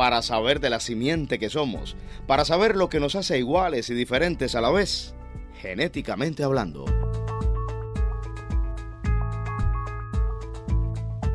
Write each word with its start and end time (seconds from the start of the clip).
para 0.00 0.22
saber 0.22 0.60
de 0.60 0.70
la 0.70 0.80
simiente 0.80 1.38
que 1.38 1.50
somos, 1.50 1.94
para 2.26 2.46
saber 2.46 2.74
lo 2.74 2.88
que 2.88 3.00
nos 3.00 3.16
hace 3.16 3.36
iguales 3.36 3.90
y 3.90 3.94
diferentes 3.94 4.54
a 4.54 4.62
la 4.62 4.70
vez, 4.70 5.12
genéticamente 5.60 6.42
hablando. 6.42 6.86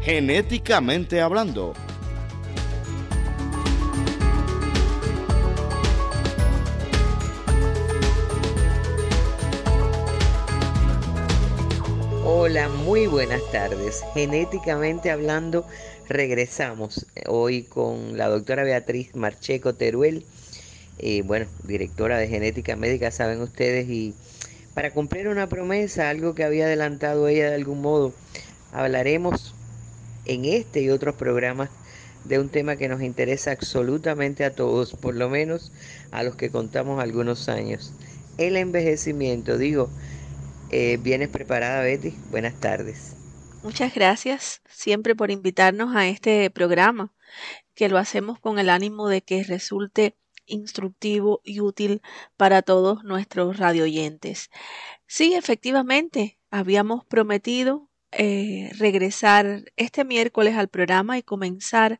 Genéticamente 0.01 1.21
hablando. 1.21 1.73
Hola, 12.23 12.69
muy 12.69 13.05
buenas 13.05 13.41
tardes. 13.51 14.03
Genéticamente 14.15 15.11
hablando, 15.11 15.67
regresamos 16.07 17.05
hoy 17.27 17.63
con 17.63 18.17
la 18.17 18.27
doctora 18.27 18.63
Beatriz 18.63 19.15
Marcheco 19.15 19.75
Teruel, 19.75 20.25
eh, 20.99 21.21
bueno, 21.23 21.47
directora 21.63 22.17
de 22.17 22.27
genética 22.27 22.75
médica, 22.75 23.11
saben 23.11 23.41
ustedes, 23.41 23.89
y 23.89 24.13
para 24.73 24.91
cumplir 24.91 25.27
una 25.27 25.47
promesa, 25.47 26.09
algo 26.09 26.35
que 26.35 26.43
había 26.43 26.65
adelantado 26.65 27.27
ella 27.27 27.49
de 27.49 27.55
algún 27.55 27.81
modo, 27.81 28.13
hablaremos 28.71 29.55
en 30.25 30.45
este 30.45 30.81
y 30.81 30.89
otros 30.89 31.15
programas 31.15 31.69
de 32.25 32.39
un 32.39 32.49
tema 32.49 32.75
que 32.75 32.87
nos 32.87 33.01
interesa 33.01 33.51
absolutamente 33.51 34.43
a 34.43 34.53
todos, 34.53 34.93
por 34.95 35.15
lo 35.15 35.29
menos 35.29 35.71
a 36.11 36.23
los 36.23 36.35
que 36.35 36.49
contamos 36.49 37.01
algunos 37.01 37.49
años. 37.49 37.93
El 38.37 38.57
envejecimiento, 38.57 39.57
digo, 39.57 39.89
eh, 40.71 40.97
¿vienes 41.01 41.29
preparada 41.29 41.81
Betty? 41.81 42.15
Buenas 42.31 42.55
tardes. 42.59 43.14
Muchas 43.65 43.95
gracias 43.95 44.61
siempre 44.69 45.15
por 45.15 45.31
invitarnos 45.31 45.95
a 45.95 46.07
este 46.07 46.51
programa, 46.51 47.11
que 47.73 47.89
lo 47.89 47.97
hacemos 47.97 48.39
con 48.39 48.59
el 48.59 48.69
ánimo 48.69 49.09
de 49.09 49.23
que 49.23 49.43
resulte 49.43 50.15
instructivo 50.45 51.41
y 51.43 51.61
útil 51.61 52.03
para 52.37 52.61
todos 52.61 53.03
nuestros 53.03 53.57
radioyentes. 53.57 54.51
Sí, 55.07 55.33
efectivamente, 55.33 56.37
habíamos 56.51 57.05
prometido 57.05 57.89
eh, 58.11 58.69
regresar 58.77 59.63
este 59.77 60.05
miércoles 60.05 60.55
al 60.55 60.67
programa 60.67 61.17
y 61.17 61.23
comenzar 61.23 61.99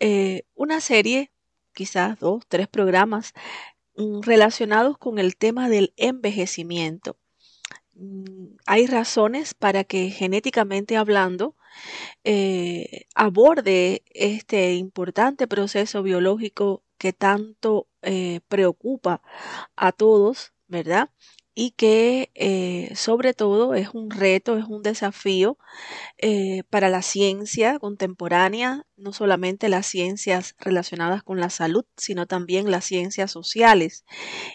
eh, 0.00 0.42
una 0.54 0.80
serie, 0.80 1.30
quizás 1.72 2.18
dos, 2.18 2.42
tres 2.48 2.66
programas 2.66 3.32
mm, 3.94 4.22
relacionados 4.22 4.98
con 4.98 5.20
el 5.20 5.36
tema 5.36 5.68
del 5.68 5.94
envejecimiento. 5.96 7.19
Mm, 8.00 8.56
hay 8.66 8.86
razones 8.86 9.52
para 9.54 9.84
que 9.84 10.08
genéticamente 10.10 10.96
hablando 10.96 11.54
eh, 12.24 13.06
aborde 13.14 14.04
este 14.14 14.74
importante 14.74 15.48
proceso 15.48 16.02
biológico 16.02 16.84
que 16.98 17.12
tanto 17.12 17.88
preocupa 18.48 19.22
a 19.76 19.92
todos, 19.92 20.52
¿verdad? 20.68 21.10
Y 21.54 21.72
que 21.72 22.30
eh, 22.34 22.92
sobre 22.94 23.34
todo 23.34 23.74
es 23.74 23.90
un 23.92 24.10
reto, 24.10 24.56
es 24.56 24.64
un 24.66 24.82
desafío 24.82 25.58
eh, 26.18 26.62
para 26.70 26.88
la 26.88 27.02
ciencia 27.02 27.78
contemporánea, 27.78 28.86
no 28.96 29.12
solamente 29.12 29.68
las 29.68 29.86
ciencias 29.86 30.54
relacionadas 30.58 31.22
con 31.22 31.40
la 31.40 31.50
salud, 31.50 31.84
sino 31.96 32.26
también 32.26 32.70
las 32.70 32.84
ciencias 32.84 33.32
sociales. 33.32 34.04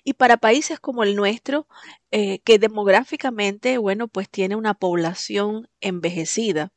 Y 0.03 0.13
para 0.13 0.37
países 0.37 0.79
como 0.79 1.03
el 1.03 1.15
nuestro, 1.15 1.67
eh, 2.11 2.39
que 2.39 2.59
demográficamente, 2.59 3.77
bueno, 3.77 4.07
pues 4.07 4.29
tiene 4.29 4.55
una 4.55 4.73
población 4.73 5.69
envejecida. 5.81 6.71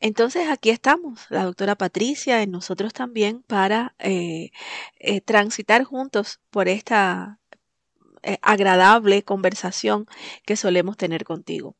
Entonces 0.00 0.48
aquí 0.48 0.70
estamos, 0.70 1.26
la 1.28 1.44
doctora 1.44 1.74
Patricia 1.74 2.42
y 2.42 2.46
nosotros 2.46 2.94
también, 2.94 3.42
para 3.42 3.94
transitar 5.26 5.84
juntos 5.84 6.40
por 6.50 6.68
esta 6.68 7.39
agradable 8.42 9.22
conversación 9.22 10.06
que 10.44 10.56
solemos 10.56 10.96
tener 10.96 11.24
contigo. 11.24 11.76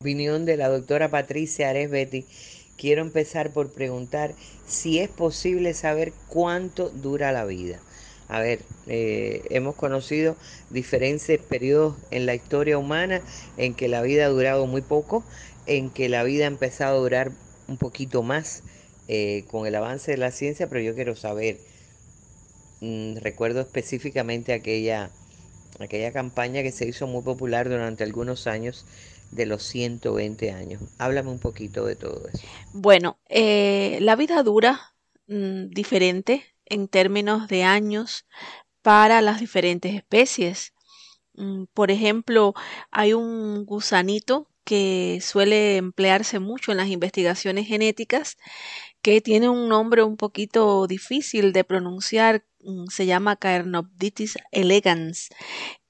Opinión 0.00 0.44
de 0.44 0.56
la 0.56 0.68
doctora 0.68 1.10
Patricia 1.10 1.70
Ares 1.70 1.90
Betty. 1.90 2.26
Quiero 2.76 3.00
empezar 3.00 3.52
por 3.52 3.72
preguntar 3.72 4.34
si 4.66 4.98
es 4.98 5.08
posible 5.08 5.72
saber 5.72 6.12
cuánto 6.28 6.90
dura 6.90 7.32
la 7.32 7.46
vida. 7.46 7.80
A 8.28 8.40
ver, 8.40 8.60
eh, 8.88 9.42
hemos 9.50 9.76
conocido 9.76 10.36
diferentes 10.70 11.40
periodos 11.40 11.96
en 12.10 12.26
la 12.26 12.34
historia 12.34 12.76
humana 12.76 13.22
en 13.56 13.74
que 13.74 13.88
la 13.88 14.02
vida 14.02 14.26
ha 14.26 14.28
durado 14.28 14.66
muy 14.66 14.82
poco, 14.82 15.24
en 15.66 15.90
que 15.90 16.08
la 16.08 16.24
vida 16.24 16.44
ha 16.44 16.48
empezado 16.48 16.96
a 16.96 17.00
durar 17.00 17.32
un 17.68 17.78
poquito 17.78 18.22
más 18.22 18.62
eh, 19.08 19.44
con 19.48 19.66
el 19.66 19.74
avance 19.76 20.10
de 20.10 20.16
la 20.18 20.32
ciencia, 20.32 20.68
pero 20.68 20.80
yo 20.80 20.94
quiero 20.94 21.14
saber, 21.14 21.58
mm, 22.80 23.16
recuerdo 23.18 23.60
específicamente 23.60 24.52
aquella 24.52 25.10
aquella 25.80 26.12
campaña 26.12 26.62
que 26.62 26.72
se 26.72 26.86
hizo 26.86 27.06
muy 27.06 27.22
popular 27.22 27.68
durante 27.68 28.04
algunos 28.04 28.46
años 28.46 28.84
de 29.30 29.46
los 29.46 29.62
120 29.62 30.52
años. 30.52 30.82
Háblame 30.98 31.30
un 31.30 31.38
poquito 31.38 31.84
de 31.84 31.96
todo 31.96 32.26
eso. 32.32 32.46
Bueno, 32.72 33.18
eh, 33.28 33.98
la 34.00 34.16
vida 34.16 34.42
dura 34.42 34.94
mm, 35.26 35.68
diferente 35.68 36.44
en 36.64 36.88
términos 36.88 37.48
de 37.48 37.64
años 37.64 38.26
para 38.82 39.20
las 39.20 39.40
diferentes 39.40 39.94
especies. 39.94 40.72
Mm, 41.34 41.64
por 41.74 41.90
ejemplo, 41.90 42.54
hay 42.90 43.12
un 43.12 43.64
gusanito 43.64 44.48
que 44.64 45.20
suele 45.22 45.76
emplearse 45.76 46.40
mucho 46.40 46.72
en 46.72 46.78
las 46.78 46.88
investigaciones 46.88 47.68
genéticas, 47.68 48.36
que 49.00 49.20
tiene 49.20 49.48
un 49.48 49.68
nombre 49.68 50.02
un 50.02 50.16
poquito 50.16 50.88
difícil 50.88 51.52
de 51.52 51.62
pronunciar, 51.62 52.44
se 52.90 53.06
llama 53.06 53.36
Caernopditis 53.36 54.36
elegans, 54.50 55.28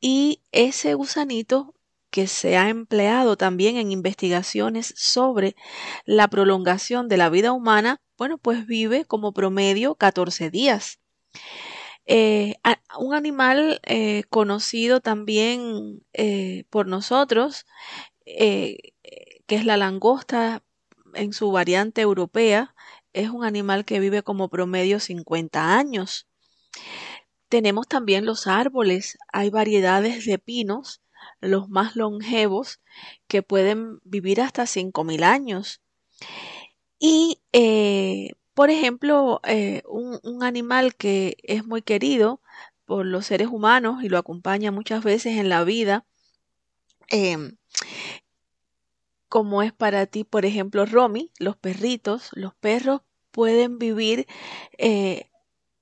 y 0.00 0.42
ese 0.53 0.94
gusanito 0.94 1.75
que 2.10 2.26
se 2.26 2.56
ha 2.56 2.69
empleado 2.69 3.37
también 3.37 3.76
en 3.76 3.92
investigaciones 3.92 4.94
sobre 4.97 5.56
la 6.04 6.28
prolongación 6.28 7.09
de 7.09 7.16
la 7.19 7.28
vida 7.31 7.53
humana, 7.53 8.00
bueno, 8.16 8.38
pues 8.38 8.66
vive 8.66 9.04
como 9.04 9.32
promedio 9.32 9.97
14 9.97 10.50
días. 10.50 11.00
Eh, 12.06 12.54
un 12.98 13.15
animal 13.15 13.81
eh, 13.84 14.22
conocido 14.31 15.00
también 15.00 16.04
eh, 16.12 16.65
por 16.70 16.86
nosotros 16.86 17.66
que 19.47 19.54
es 19.54 19.65
la 19.65 19.76
langosta 19.76 20.62
en 21.15 21.32
su 21.32 21.50
variante 21.53 22.00
europea, 22.00 22.75
es 23.12 23.31
un 23.31 23.44
animal 23.44 23.84
que 23.84 24.00
vive 24.00 24.22
como 24.22 24.48
promedio 24.48 25.00
50 25.00 25.76
años. 25.76 26.26
Tenemos 27.48 27.87
también 27.87 28.26
los 28.26 28.47
árboles, 28.47 29.19
hay 29.32 29.50
variedades 29.50 30.25
de 30.26 30.38
pinos, 30.38 31.00
los 31.41 31.69
más 31.69 31.97
longevos, 31.97 32.81
que 33.28 33.42
pueden 33.42 34.00
vivir 34.04 34.41
hasta 34.41 34.66
5.000 34.66 35.22
años. 35.22 35.81
Y, 36.98 37.41
eh, 37.53 38.32
por 38.54 38.70
ejemplo, 38.70 39.41
eh, 39.44 39.82
un, 39.86 40.42
animal 40.42 40.94
que 40.97 41.36
es 41.42 41.66
muy 41.66 41.82
querido 41.82 42.41
por 42.86 43.06
los 43.06 43.26
seres 43.26 43.48
humanos 43.48 44.03
y 44.03 44.09
lo 44.09 44.19
acompaña 44.19 44.72
muchas 44.72 45.04
veces 45.04 45.39
en 45.39 45.48
la 45.48 45.65
vida, 45.65 46.06
em, 47.09 47.56
como 49.28 49.62
es 49.62 49.72
para 49.72 50.06
ti, 50.06 50.24
por 50.24 50.45
ejemplo, 50.47 50.86
Romy, 50.86 51.33
los 51.39 51.56
perritos, 51.56 52.30
los 52.33 52.54
perros 52.54 53.03
pueden 53.30 53.78
vivir 53.78 54.27
eh, 54.78 55.30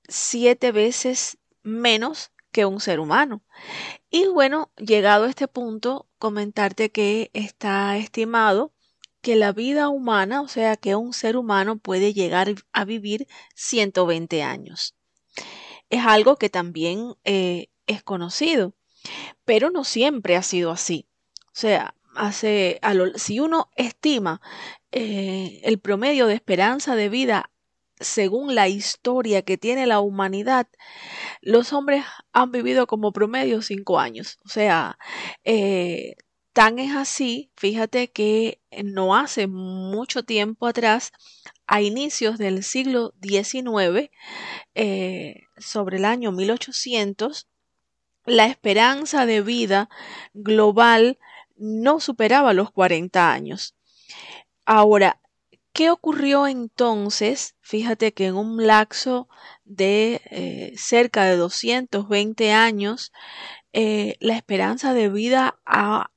siete 0.07 0.71
veces 0.71 1.37
menos 1.63 2.31
que 2.51 2.65
un 2.65 2.79
ser 2.79 2.99
humano. 2.99 3.43
Y 4.09 4.27
bueno, 4.27 4.71
llegado 4.77 5.25
a 5.25 5.29
este 5.29 5.47
punto, 5.47 6.07
comentarte 6.19 6.91
que 6.91 7.29
está 7.33 7.97
estimado 7.97 8.71
que 9.21 9.35
la 9.35 9.51
vida 9.51 9.89
humana, 9.89 10.41
o 10.41 10.47
sea, 10.47 10.77
que 10.77 10.95
un 10.95 11.11
ser 11.11 11.35
humano 11.35 11.77
puede 11.77 12.13
llegar 12.13 12.53
a 12.71 12.85
vivir 12.85 13.27
120 13.55 14.43
años. 14.43 14.95
Es 15.89 16.05
algo 16.05 16.37
que 16.37 16.49
también 16.49 17.15
eh, 17.23 17.69
es 17.87 18.03
conocido, 18.03 18.75
pero 19.43 19.69
no 19.69 19.83
siempre 19.83 20.35
ha 20.35 20.43
sido 20.43 20.71
así. 20.71 21.07
O 21.47 21.57
sea, 21.57 21.95
si 23.15 23.39
uno 23.39 23.69
estima 23.75 24.41
eh, 24.91 25.59
el 25.63 25.79
promedio 25.79 26.27
de 26.27 26.35
esperanza 26.35 26.95
de 26.95 27.09
vida 27.09 27.51
según 27.99 28.55
la 28.55 28.67
historia 28.67 29.41
que 29.43 29.57
tiene 29.57 29.87
la 29.87 29.99
humanidad, 29.99 30.67
los 31.41 31.73
hombres 31.73 32.05
han 32.33 32.51
vivido 32.51 32.87
como 32.87 33.11
promedio 33.11 33.61
cinco 33.61 33.99
años. 33.99 34.39
O 34.45 34.49
sea, 34.49 34.97
eh, 35.43 36.15
tan 36.53 36.79
es 36.79 36.95
así, 36.95 37.51
fíjate 37.55 38.11
que 38.11 38.61
no 38.83 39.15
hace 39.15 39.47
mucho 39.47 40.23
tiempo 40.23 40.67
atrás, 40.67 41.11
a 41.67 41.81
inicios 41.81 42.37
del 42.37 42.63
siglo 42.63 43.13
XIX, 43.21 44.11
eh, 44.75 45.43
sobre 45.57 45.97
el 45.97 46.05
año 46.05 46.31
1800, 46.31 47.47
la 48.25 48.45
esperanza 48.45 49.25
de 49.25 49.41
vida 49.41 49.89
global 50.33 51.19
no 51.57 51.99
superaba 51.99 52.53
los 52.53 52.71
40 52.71 53.31
años. 53.31 53.75
Ahora, 54.65 55.21
¿qué 55.75 55.91
ocurrió 55.91 56.47
entonces? 56.47 57.55
Fíjate 57.59 58.13
que 58.13 58.27
en 58.27 58.35
un 58.35 58.65
lapso 58.65 59.27
de 59.65 60.21
eh, 60.31 60.73
cerca 60.77 61.25
de 61.25 61.35
220 61.35 62.53
años, 62.53 63.11
eh, 63.73 64.15
la 64.21 64.37
esperanza 64.37 64.93
de 64.93 65.09
vida 65.09 65.59
ha 65.65 66.11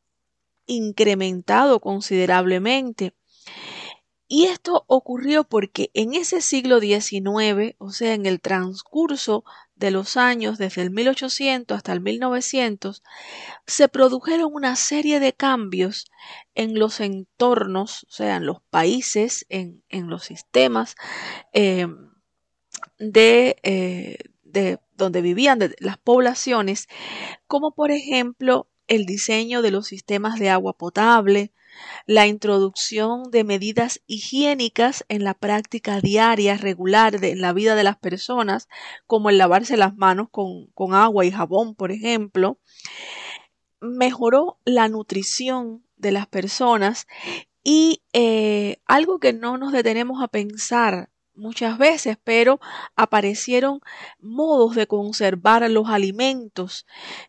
incrementado 0.66 1.81
considerablemente. 1.81 3.14
Y 4.30 4.44
esto 4.44 4.84
ocurrió 4.88 5.44
porque 5.44 5.90
en 5.94 6.12
ese 6.12 6.42
siglo 6.42 6.80
XIX, 6.80 7.75
o 7.78 7.90
sea, 7.90 8.12
en 8.12 8.26
el 8.26 8.42
transcurso 8.42 9.42
de 9.75 9.90
los 9.90 10.19
años 10.19 10.58
desde 10.58 10.82
el 10.82 10.90
1800 10.90 11.75
hasta 11.75 11.94
el 11.94 12.02
1900, 12.02 13.02
se 13.66 13.88
produjeron 13.88 14.50
una 14.52 14.76
serie 14.76 15.19
de 15.19 15.32
cambios 15.32 16.10
en 16.54 16.78
los 16.78 17.00
entornos, 17.00 18.04
o 18.04 18.12
sea, 18.12 18.36
en 18.36 18.44
los 18.44 18.58
países, 18.69 19.46
en, 19.48 19.82
los 19.90 20.25
sistemas 20.25 20.94
eh, 21.54 21.86
de, 22.98 23.56
eh, 23.62 24.19
de 24.42 24.78
donde 24.94 25.22
vivían 25.22 25.58
las 25.78 25.96
poblaciones, 25.96 26.86
como 27.46 27.72
por 27.72 27.92
ejemplo 27.92 28.69
el 28.88 29.06
diseño 29.06 29.62
de 29.62 29.70
los 29.70 29.86
sistemas 29.86 30.38
de 30.38 30.50
agua 30.50 30.75
potable, 30.75 31.52
la 32.06 32.26
introducción 32.26 33.30
de 33.30 33.44
medidas 33.44 34.00
higiénicas 34.06 35.04
en 35.08 35.25
la 35.25 35.34
práctica 35.34 36.00
diaria 36.00 36.56
regular 36.56 37.20
de 37.20 37.36
la 37.36 37.52
vida 37.52 37.75
de 37.75 37.84
las 37.84 37.98
personas, 37.98 38.69
como 39.06 39.30
el 39.30 39.38
lavarse 39.38 39.76
las 39.76 39.96
manos 39.96 40.28
con, 40.30 40.66
con 40.75 40.94
agua 40.94 41.25
y 41.25 41.30
jabón, 41.30 41.75
por 41.75 41.92
ejemplo, 41.92 42.58
mejoró 43.80 44.58
la 44.64 44.88
nutrición 44.88 45.84
de 45.96 46.12
las 46.12 46.26
personas 46.26 47.06
y 47.62 48.02
eh, 48.12 48.80
algo 48.86 49.19
que 49.19 49.32
no 49.32 49.58
nos 49.58 49.72
detenemos 49.72 50.22
a 50.22 50.28
pensar 50.28 51.10
muchas 51.34 51.78
veces, 51.78 52.19
pero 52.22 52.60
aparecieron 52.96 53.80
modos 54.20 54.75
de 54.75 54.86
conservar 54.86 55.69
los 55.70 55.88
alimentos 55.88 56.86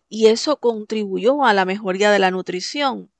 y 0.09 0.27
eso 0.27 0.57
contribuyó 0.57 1.45
a 1.45 1.53
la 1.53 1.65
mejoría 1.65 2.11
de 2.11 2.19
la 2.19 2.31
nutrición. 2.31 3.11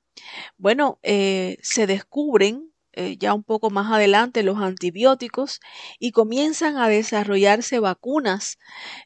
Bueno, 0.58 0.98
eh, 1.02 1.58
se 1.62 1.86
descubren 1.86 2.72
eh, 2.92 3.16
ya 3.18 3.34
un 3.34 3.44
poco 3.44 3.70
más 3.70 3.92
adelante 3.92 4.42
los 4.42 4.58
antibióticos 4.58 5.60
y 5.98 6.10
comienzan 6.10 6.76
a 6.76 6.88
desarrollarse 6.88 7.78
vacunas. 7.78 8.58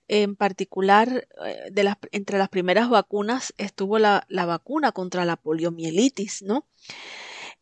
En 0.09 0.37
particular, 0.37 1.29
eh, 1.45 1.71
de 1.71 1.85
las, 1.85 1.97
entre 2.13 2.39
las 2.39 2.49
primeras 2.49 2.89
vacunas 2.89 3.53
estuvo 3.59 3.99
la, 3.99 4.25
la, 4.29 4.47
vacuna 4.47 4.93
contra 4.93 5.25
la 5.25 5.37
poliomielitis, 5.37 6.43
¿no? 6.43 6.67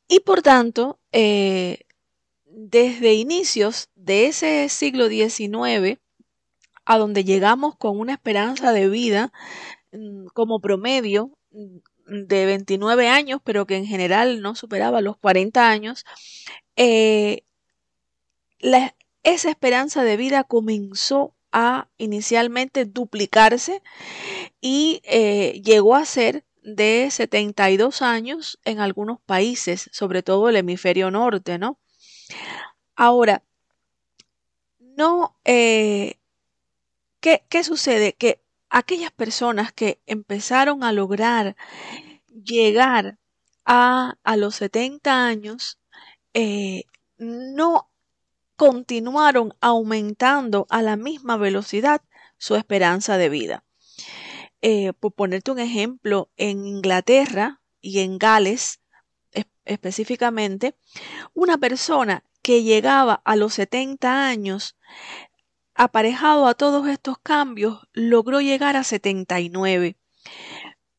Y 0.08 0.20
por 0.20 0.43
tanto, 0.43 0.98
desde 2.44 3.14
inicios 3.14 3.88
de 3.94 4.26
ese 4.26 4.69
siglo 4.69 5.08
XIX, 5.08 5.98
a 6.84 6.98
donde 6.98 7.25
llegamos 7.25 7.76
con 7.76 7.98
una 7.98 8.12
esperanza 8.12 8.72
de 8.72 8.88
vida 8.88 9.32
mm, 9.93 10.26
como 10.34 10.60
promedio 10.60 11.31
mm, 11.52 11.78
de 12.06 12.46
29 12.46 13.08
años, 13.08 13.40
pero 13.44 13.66
que 13.66 13.76
en 13.76 13.87
general 13.87 14.43
no 14.43 14.54
superaba 14.54 15.00
los 15.00 15.16
40 15.16 15.69
años, 15.69 16.04
eh, 16.76 17.44
esa 19.22 19.50
esperanza 19.50 20.04
de 20.04 20.16
vida 20.16 20.44
comenzó 20.44 21.34
a 21.52 21.88
inicialmente 21.99 22.84
duplicarse 22.87 23.82
y 24.60 25.02
eh, 25.04 25.60
llegó 25.64 25.94
a 25.96 26.04
ser 26.04 26.44
de 26.62 27.08
72 27.10 28.02
años 28.02 28.58
en 28.64 28.81
algunos 28.81 29.20
países, 29.20 29.90
sobre 29.93 30.22
todo 30.22 30.48
el 30.48 30.56
hemisferio 30.56 31.10
norte, 31.10 31.58
¿no? 31.58 31.78
Ahora, 32.94 33.43
no, 34.78 35.37
eh, 35.44 36.19
¿qué, 37.20 37.44
¿qué 37.48 37.64
sucede? 37.64 38.12
Que 38.14 38.41
aquellas 38.72 39.12
personas 39.12 39.72
que 39.72 40.00
empezaron 40.06 40.82
a 40.82 40.92
lograr 40.92 41.56
llegar 42.28 43.19
a, 43.64 44.16
a 44.24 44.36
los 44.36 44.56
70 44.56 45.26
años, 45.26 45.78
eh, 46.34 46.84
no 47.19 47.90
continuaron 48.56 49.54
aumentando 49.60 50.66
a 50.70 50.82
la 50.82 50.96
misma 50.96 51.36
velocidad 51.36 52.00
su 52.38 52.56
esperanza 52.56 53.19
de 53.19 53.28
vida. 53.28 53.64
Eh, 54.62 54.92
por 54.94 55.12
ponerte 55.12 55.50
un 55.50 55.58
ejemplo, 55.58 56.30
en 56.36 56.66
Inglaterra 56.66 57.60
y 57.80 58.00
en 58.00 58.19
Gales 58.19 58.80
específicamente, 59.64 60.74
una 61.34 61.58
persona 61.58 62.24
que 62.42 62.62
llegaba 62.62 63.22
a 63.24 63.36
los 63.36 63.54
70 63.54 64.26
años, 64.26 64.76
aparejado 65.74 66.46
a 66.46 66.54
todos 66.54 66.88
estos 66.88 67.19
cambios, 67.19 67.88
logró 67.92 68.40
llegar 68.40 68.76
a 68.76 68.84
79. 68.84 69.96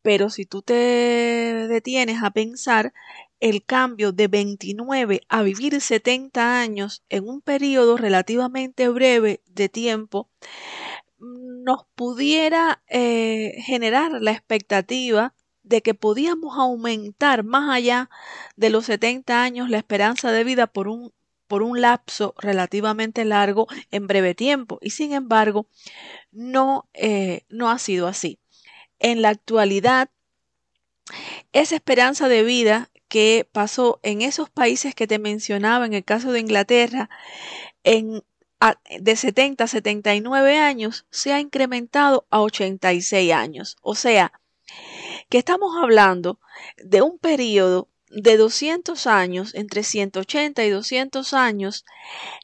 Pero 0.01 0.29
si 0.29 0.45
tú 0.45 0.61
te 0.61 0.73
detienes 0.73 2.23
a 2.23 2.31
pensar, 2.31 2.93
el 3.39 3.65
cambio 3.65 4.13
de 4.13 4.29
29 4.29 5.21
a 5.27 5.43
vivir 5.43 5.81
70 5.81 6.61
años 6.61 7.03
en 7.09 7.27
un 7.27 7.41
periodo 7.41 7.97
relativamente 7.97 8.87
breve 8.87 9.41
de 9.47 9.67
tiempo 9.67 10.29
nos 11.19 11.85
pudiera 11.95 12.81
eh, 12.87 13.55
generar 13.65 14.21
la 14.21 14.31
expectativa 14.31 15.33
de 15.63 15.81
que 15.81 15.93
podíamos 15.93 16.57
aumentar 16.57 17.43
más 17.43 17.69
allá 17.69 18.09
de 18.55 18.69
los 18.69 18.85
70 18.85 19.41
años 19.41 19.69
la 19.69 19.77
esperanza 19.77 20.31
de 20.31 20.43
vida 20.43 20.67
por 20.67 20.87
un, 20.87 21.13
por 21.53 21.61
un 21.61 21.81
lapso 21.81 22.33
relativamente 22.39 23.25
largo 23.25 23.67
en 23.91 24.07
breve 24.07 24.33
tiempo. 24.33 24.79
Y 24.81 24.89
sin 24.89 25.13
embargo, 25.13 25.67
no, 26.31 26.89
eh, 26.95 27.45
no 27.47 27.69
ha 27.69 27.77
sido 27.77 28.07
así. 28.07 28.39
En 28.97 29.21
la 29.21 29.29
actualidad, 29.29 30.09
esa 31.51 31.75
esperanza 31.75 32.27
de 32.27 32.41
vida 32.41 32.89
que 33.07 33.47
pasó 33.51 33.99
en 34.01 34.23
esos 34.23 34.49
países 34.49 34.95
que 34.95 35.05
te 35.05 35.19
mencionaba, 35.19 35.85
en 35.85 35.93
el 35.93 36.03
caso 36.03 36.31
de 36.31 36.39
Inglaterra, 36.39 37.11
en, 37.83 38.23
de 38.99 39.15
70 39.15 39.65
a 39.65 39.67
79 39.67 40.57
años, 40.57 41.05
se 41.11 41.33
ha 41.33 41.39
incrementado 41.39 42.25
a 42.31 42.41
86 42.41 43.31
años. 43.31 43.77
O 43.83 43.93
sea, 43.93 44.41
que 45.29 45.37
estamos 45.37 45.77
hablando 45.79 46.39
de 46.77 47.03
un 47.03 47.19
periodo 47.19 47.89
de 48.13 48.37
200 48.37 49.07
años, 49.07 49.55
entre 49.55 49.83
180 49.83 50.63
y 50.63 50.69
200 50.69 51.33
años 51.33 51.85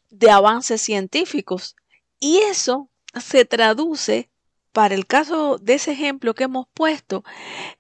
de 0.10 0.32
avances 0.32 0.82
científicos. 0.82 1.76
Y 2.20 2.40
eso 2.40 2.90
se 3.20 3.46
traduce, 3.46 4.30
para 4.72 4.96
el 4.96 5.06
caso 5.06 5.58
de 5.58 5.76
ese 5.76 5.92
ejemplo 5.92 6.34
que 6.34 6.46
hemos 6.46 6.68
puesto, 6.74 7.24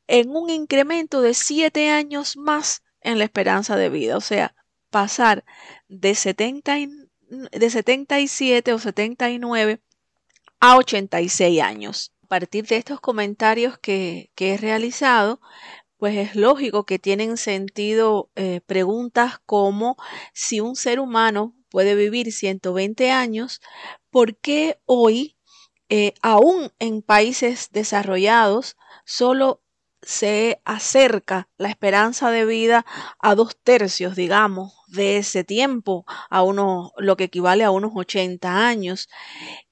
en 0.07 0.29
un 0.29 0.49
incremento 0.49 1.21
de 1.21 1.33
7 1.33 1.89
años 1.89 2.37
más 2.37 2.83
en 3.01 3.17
la 3.17 3.25
esperanza 3.25 3.75
de 3.75 3.89
vida. 3.89 4.17
O 4.17 4.21
sea, 4.21 4.55
pasar 4.89 5.43
de, 5.87 6.15
70 6.15 6.77
de 7.51 7.69
77 7.69 8.73
o 8.73 8.79
79 8.79 9.81
a 10.59 10.77
86 10.77 11.61
años 11.61 12.13
partir 12.29 12.65
de 12.67 12.77
estos 12.77 13.01
comentarios 13.01 13.77
que, 13.77 14.31
he 14.37 14.57
realizado, 14.57 15.41
pues 15.99 16.17
es 16.17 16.35
lógico 16.35 16.85
que 16.85 16.97
tienen 16.97 17.37
sentido 17.37 18.31
eh, 18.35 18.61
preguntas 18.65 19.39
como 19.45 19.97
si 20.33 20.61
un 20.61 20.75
ser 20.75 20.99
humano 20.99 21.53
puede 21.69 21.93
vivir 21.93 22.31
120 22.31 23.11
años, 23.11 23.61
¿por 24.09 24.37
qué 24.37 24.79
hoy, 24.85 25.37
eh, 25.89 26.13
aún 26.21 26.71
en 26.79 27.01
países 27.01 27.69
desarrollados, 27.71 28.77
solo 29.05 29.61
se 30.01 30.61
acerca 30.63 31.49
la 31.57 31.67
esperanza 31.67 32.31
de 32.31 32.45
vida 32.45 32.85
a 33.19 33.35
dos 33.35 33.57
tercios, 33.61 34.15
digamos, 34.15 34.73
de 34.87 35.17
ese 35.17 35.43
tiempo, 35.43 36.05
a 36.29 36.41
uno, 36.41 36.93
lo 36.97 37.17
que 37.17 37.25
equivale 37.25 37.65
a 37.65 37.71
unos 37.71 37.91
80 37.93 38.65
años. 38.65 39.09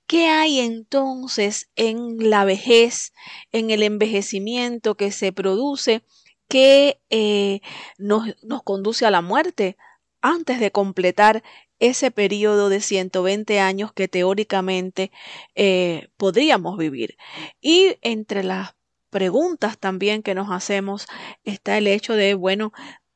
¿Qué 0.08 0.28
hay 0.28 0.60
entonces 0.62 1.70
en 1.76 2.30
la 2.30 2.46
vejez, 2.46 3.14
en 3.52 3.72
el 3.72 3.84
envejecimiento 3.84 4.96
que 4.96 5.12
se 5.12 5.34
produce 5.34 6.02
que 6.48 7.02
eh, 7.10 7.60
nos, 7.98 8.34
conduce 8.64 9.06
a 9.06 9.12
la 9.12 9.22
muerte 9.22 9.78
antes 10.22 10.60
de 10.62 10.72
completar 10.72 11.44
ese 11.80 12.10
periodo 12.10 12.70
de 12.70 12.80
120 12.80 13.60
años 13.60 13.92
que 13.92 14.08
teóricamente 14.08 15.12
eh, 15.56 16.10
podríamos 16.18 16.78
vivir. 16.78 17.18
Y 17.62 17.98
entre 18.02 18.44
las 18.44 18.76
preguntas 19.10 19.78
también 19.78 20.24
que 20.24 20.36
nos 20.36 20.50
hacemos 20.52 21.06
está 21.44 21.78
el 21.78 21.88
hecho 21.88 22.14
de, 22.14 22.34
bueno, 22.34 22.72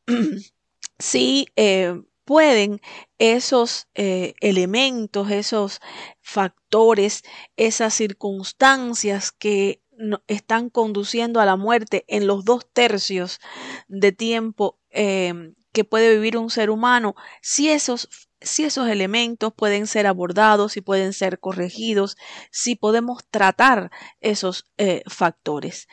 si 1.00 1.48
eh, 1.56 2.02
pueden 2.32 2.80
esos 3.18 3.90
eh, 3.94 4.36
elementos, 4.40 5.32
esos 5.32 5.82
factores, 6.22 7.24
esas 7.58 7.94
circunstancias 7.94 9.34
que 9.34 9.82
están 10.28 10.70
conduciendo 10.70 11.42
a 11.42 11.46
la 11.46 11.58
muerte 11.58 12.06
en 12.08 12.28
los 12.28 12.46
dos 12.46 12.66
tercios 12.72 13.42
de 13.90 14.14
tiempo 14.14 14.80
em, 14.92 15.56
que 15.74 15.84
puede 15.84 16.14
vivir 16.14 16.38
un 16.38 16.50
ser 16.50 16.70
humano, 16.70 17.16
si 17.42 17.68
esos, 17.68 18.08
si 18.40 18.64
esos 18.64 18.88
elementos 18.88 19.52
pueden 19.54 19.86
ser 19.86 20.08
abordados, 20.08 20.72
si 20.72 20.80
pueden 20.80 21.12
ser 21.12 21.38
corregidos, 21.38 22.16
si 22.50 22.78
podemos 22.78 23.26
tratar 23.30 23.92
esos 24.22 24.72
eh, 24.78 25.04
factores. 25.06 25.90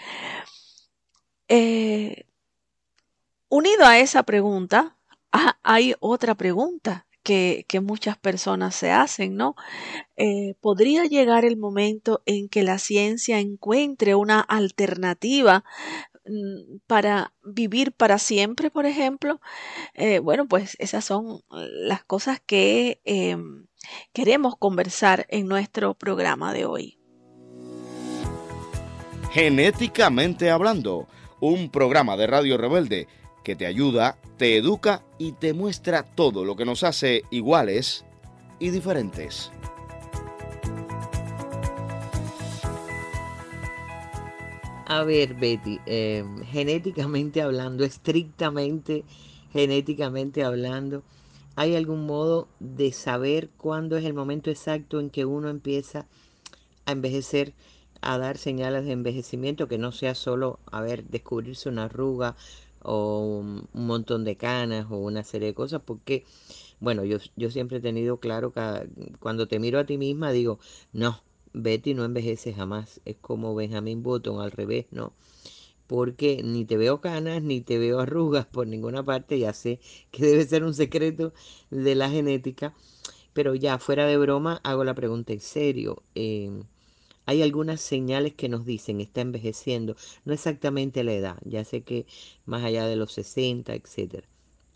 Eh, 1.49 2.27
unido 3.49 3.85
a 3.85 3.99
esa 3.99 4.23
pregunta, 4.23 4.98
ah, 5.33 5.59
hay 5.63 5.95
otra 6.01 6.35
pregunta 6.35 7.07
que, 7.23 7.81
muchas 7.83 8.17
personas 8.17 8.75
se 8.75 8.91
hacen, 8.91 9.37
¿no? 9.37 9.55
Eh, 10.17 10.55
¿Podría 10.61 11.05
llegar 11.05 11.45
el 11.45 11.57
momento 11.57 12.23
en 12.27 12.49
que 12.49 12.63
la 12.63 12.79
ciencia 12.79 13.39
encuentre 13.39 14.15
una 14.15 14.41
alternativa 14.41 15.65
mm, 16.25 16.79
para 16.87 17.35
vivir 17.45 17.93
para 17.93 18.19
siempre, 18.19 18.71
por 18.71 18.87
ejemplo? 18.87 19.41
Eh, 19.95 20.21
bueno, 20.21 20.47
pues 20.49 20.77
esas 20.79 21.05
son 21.05 21.43
las 21.51 22.05
cosas 22.05 22.41
que 22.45 23.01
em, 23.05 23.67
queremos 24.13 24.57
conversar 24.57 25.27
en 25.29 25.47
nuestro 25.49 25.95
programa 25.95 26.53
de 26.55 26.65
hoy. 26.65 26.99
Genéticamente 29.33 30.51
hablando, 30.51 31.07
un 31.41 31.71
programa 31.71 32.17
de 32.17 32.27
Radio 32.27 32.57
Rebelde 32.57 33.07
que 33.43 33.57
te 33.57 33.67
ayuda, 33.67 34.19
te 34.37 34.57
educa 34.57 35.03
y 35.19 35.33
te 35.33 35.53
muestra 35.53 36.03
todo 36.03 36.45
lo 36.45 36.57
que 36.57 36.65
nos 36.65 36.83
hace 36.83 37.23
iguales 37.31 38.05
y 38.59 38.71
diferentes. 38.71 39.51
A 44.87 45.05
ver, 45.05 45.35
Betty, 45.35 45.81
eh, 45.85 46.25
genéticamente 46.51 47.43
hablando, 47.43 47.85
estrictamente 47.85 49.05
genéticamente 49.53 50.45
hablando, 50.45 51.03
¿hay 51.57 51.77
algún 51.77 52.07
modo 52.07 52.49
de 52.61 52.93
saber 52.93 53.51
cuándo 53.57 53.97
es 53.97 54.05
el 54.05 54.15
momento 54.15 54.51
exacto 54.51 55.01
en 55.01 55.11
que 55.11 55.25
uno 55.25 55.49
empieza 55.49 56.07
a 56.87 56.93
envejecer, 56.93 57.55
a 58.01 58.19
dar 58.19 58.39
señales 58.39 58.85
de 58.85 58.93
envejecimiento, 58.93 59.69
que 59.69 59.79
no 59.79 59.93
sea 59.93 60.15
solo, 60.15 60.61
a 60.71 60.81
ver, 60.81 61.05
descubrirse 61.05 61.69
una 61.69 61.85
arruga 61.85 62.37
o 62.89 63.41
un 63.73 63.87
montón 63.87 64.25
de 64.25 64.37
canas 64.37 64.87
o 64.91 64.97
una 64.97 65.23
serie 65.25 65.49
de 65.49 65.55
cosas, 65.55 65.83
porque, 65.85 66.25
bueno, 66.81 67.05
yo, 67.05 67.19
yo 67.37 67.51
siempre 67.51 67.79
he 67.79 67.81
tenido 67.81 68.19
claro 68.19 68.53
que 68.53 68.61
cuando 69.21 69.47
te 69.49 69.59
miro 69.59 69.79
a 69.79 69.87
ti 69.87 69.99
misma 69.99 70.33
digo, 70.33 70.59
no, 70.93 71.23
Betty 71.53 71.95
no 71.95 72.05
envejece 72.05 72.55
jamás, 72.55 73.01
es 73.05 73.17
como 73.21 73.55
Benjamin 73.55 74.03
Button 74.03 74.41
al 74.41 74.53
revés, 74.53 74.87
¿no? 74.91 75.13
Porque 75.87 76.43
ni 76.45 76.65
te 76.65 76.77
veo 76.77 77.01
canas, 77.01 77.43
ni 77.43 77.61
te 77.61 77.79
veo 77.79 78.01
arrugas 78.01 78.47
por 78.47 78.67
ninguna 78.67 79.05
parte, 79.05 79.39
ya 79.39 79.53
sé 79.53 79.81
que 80.11 80.25
debe 80.27 80.45
ser 80.47 80.65
un 80.65 80.75
secreto 80.75 81.33
de 81.71 81.95
la 81.95 82.11
genética, 82.11 82.75
pero 83.35 83.55
ya 83.55 83.79
fuera 83.79 84.07
de 84.07 84.19
broma 84.19 84.61
hago 84.65 84.85
la 84.85 84.95
pregunta 84.95 85.33
en 85.33 85.41
serio. 85.41 86.03
Eh, 86.15 86.63
hay 87.29 87.43
algunas 87.43 87.83
señales 87.83 88.33
que 88.33 88.49
nos 88.49 88.65
dicen 88.65 89.03
está 89.03 89.21
envejeciendo, 89.21 89.97
no 90.25 90.33
exactamente 90.33 91.05
la 91.05 91.13
edad, 91.13 91.37
ya 91.45 91.63
sé 91.63 91.83
que 91.83 92.07
más 92.47 92.65
allá 92.65 92.87
de 92.87 92.97
los 92.97 93.13
60, 93.13 93.75
etcétera. 93.75 94.27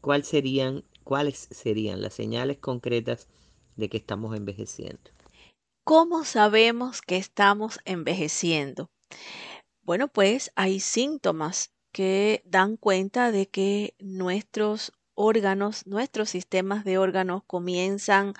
¿Cuáles 0.02 0.28
serían, 0.28 0.84
¿Cuáles 1.02 1.48
serían 1.50 2.02
las 2.02 2.12
señales 2.12 2.58
concretas 2.58 3.26
de 3.76 3.88
que 3.88 3.96
estamos 3.96 4.36
envejeciendo? 4.36 5.00
¿Cómo 5.82 6.24
sabemos 6.24 7.00
que 7.00 7.16
estamos 7.16 7.80
envejeciendo? 7.86 8.90
Bueno, 9.82 10.08
pues 10.08 10.52
hay 10.54 10.80
síntomas 10.80 11.72
que 11.90 12.42
dan 12.44 12.76
cuenta 12.76 13.32
de 13.32 13.48
que 13.48 13.94
nuestros 13.98 14.92
órganos, 15.14 15.86
nuestros 15.86 16.28
sistemas 16.28 16.84
de 16.84 16.98
órganos 16.98 17.44
comienzan 17.46 18.34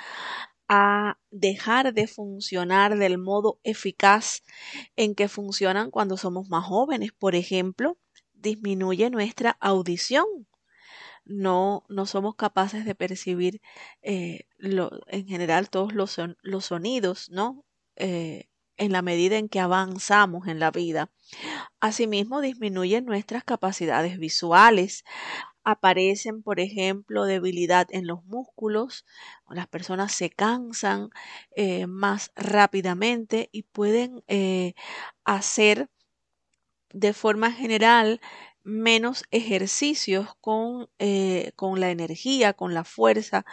a 0.74 1.18
dejar 1.30 1.92
de 1.92 2.06
funcionar 2.06 2.96
del 2.96 3.18
modo 3.18 3.60
eficaz 3.62 4.42
en 4.96 5.14
que 5.14 5.28
funcionan 5.28 5.90
cuando 5.90 6.16
somos 6.16 6.48
más 6.48 6.64
jóvenes. 6.64 7.12
Por 7.12 7.34
ejemplo, 7.34 7.98
disminuye 8.32 9.10
nuestra 9.10 9.50
audición. 9.60 10.24
No, 11.26 11.84
no 11.90 12.06
somos 12.06 12.36
capaces 12.36 12.86
de 12.86 12.94
percibir 12.94 13.60
eh, 14.00 14.46
en 14.58 15.26
general 15.26 15.68
todos 15.68 15.92
los, 15.92 16.18
sonidos, 16.64 17.28
¿no? 17.28 17.66
Eh, 17.96 18.48
en 18.78 18.92
la 18.92 19.02
medida 19.02 19.36
en 19.36 19.50
que 19.50 19.60
avanzamos 19.60 20.48
en 20.48 20.58
la 20.58 20.70
vida. 20.70 21.10
Asimismo, 21.80 22.40
disminuyen 22.40 23.04
nuestras 23.04 23.44
capacidades 23.44 24.18
visuales 24.18 25.04
aparecen, 25.64 26.42
por 26.42 26.60
ejemplo, 26.60 27.24
debilidad 27.24 27.86
en 27.90 28.06
los 28.06 28.24
músculos, 28.24 29.04
las 29.48 29.68
personas 29.68 30.12
se 30.12 30.30
cansan 30.30 31.10
eh, 31.56 31.86
más 31.86 32.32
rápidamente 32.34 33.48
y 33.52 33.62
pueden 33.64 34.24
eh, 34.28 34.74
hacer 35.24 35.88
de 36.92 37.12
forma 37.12 37.52
general 37.52 38.20
menos 38.64 39.24
ejercicios 39.30 40.28
con, 40.40 40.88
eh, 40.98 41.52
con, 41.56 41.80
la 41.80 41.90
energía, 41.90 42.52
con 42.52 42.74
la 42.74 42.84
fuerza 42.84 43.44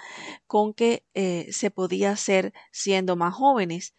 con 0.46 0.74
que 0.74 1.04
se 1.51 1.72
podía 1.72 2.12
hacer 2.12 2.54
siendo 2.72 3.16
más 3.16 3.34
jóvenes. 3.34 3.96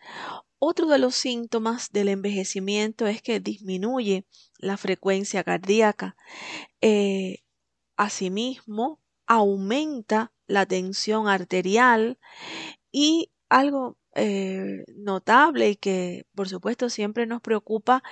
Otro 0.59 0.87
de 0.87 0.99
los 0.99 1.15
síntomas 1.17 1.91
del 1.91 2.09
envejecimiento 2.09 3.07
es 3.07 3.23
que 3.23 3.41
disminuye 3.41 4.25
la 4.59 4.77
frecuencia 4.77 5.43
cardíaca. 5.43 6.17
Asimismo, 8.01 8.99
aumenta 9.27 10.33
la 10.47 10.65
tensión 10.65 11.29
arterial. 11.29 12.19
Y 12.91 13.31
algo 13.51 13.99
eh, 14.15 14.85
notable 14.97 15.69
y 15.69 15.77
que 15.77 16.25
por 16.35 16.49
supuesto 16.49 16.89
siempre 16.89 17.27
nos 17.27 17.43
preocupa 17.43 18.03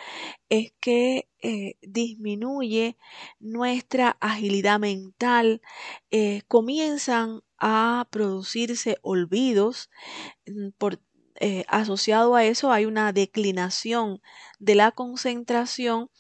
es 0.50 0.75
que 0.78 1.26
eh, 1.42 1.76
disminuye 1.80 2.99
nuestra 3.40 4.18
agilidad 4.21 4.78
mental, 4.78 5.62
eh, 6.11 6.42
comienzan 6.49 7.40
a 7.59 8.07
producirse 8.11 8.99
olvidos 9.00 9.88
mm, 10.47 10.68
por 10.76 11.00
asociado 11.68 12.35
a 12.35 12.45
eso 12.45 12.73
hay 12.73 12.85
una 12.85 13.12
declinación 13.12 14.21
de 14.59 14.75
la 14.75 14.90
concentración 14.90 16.11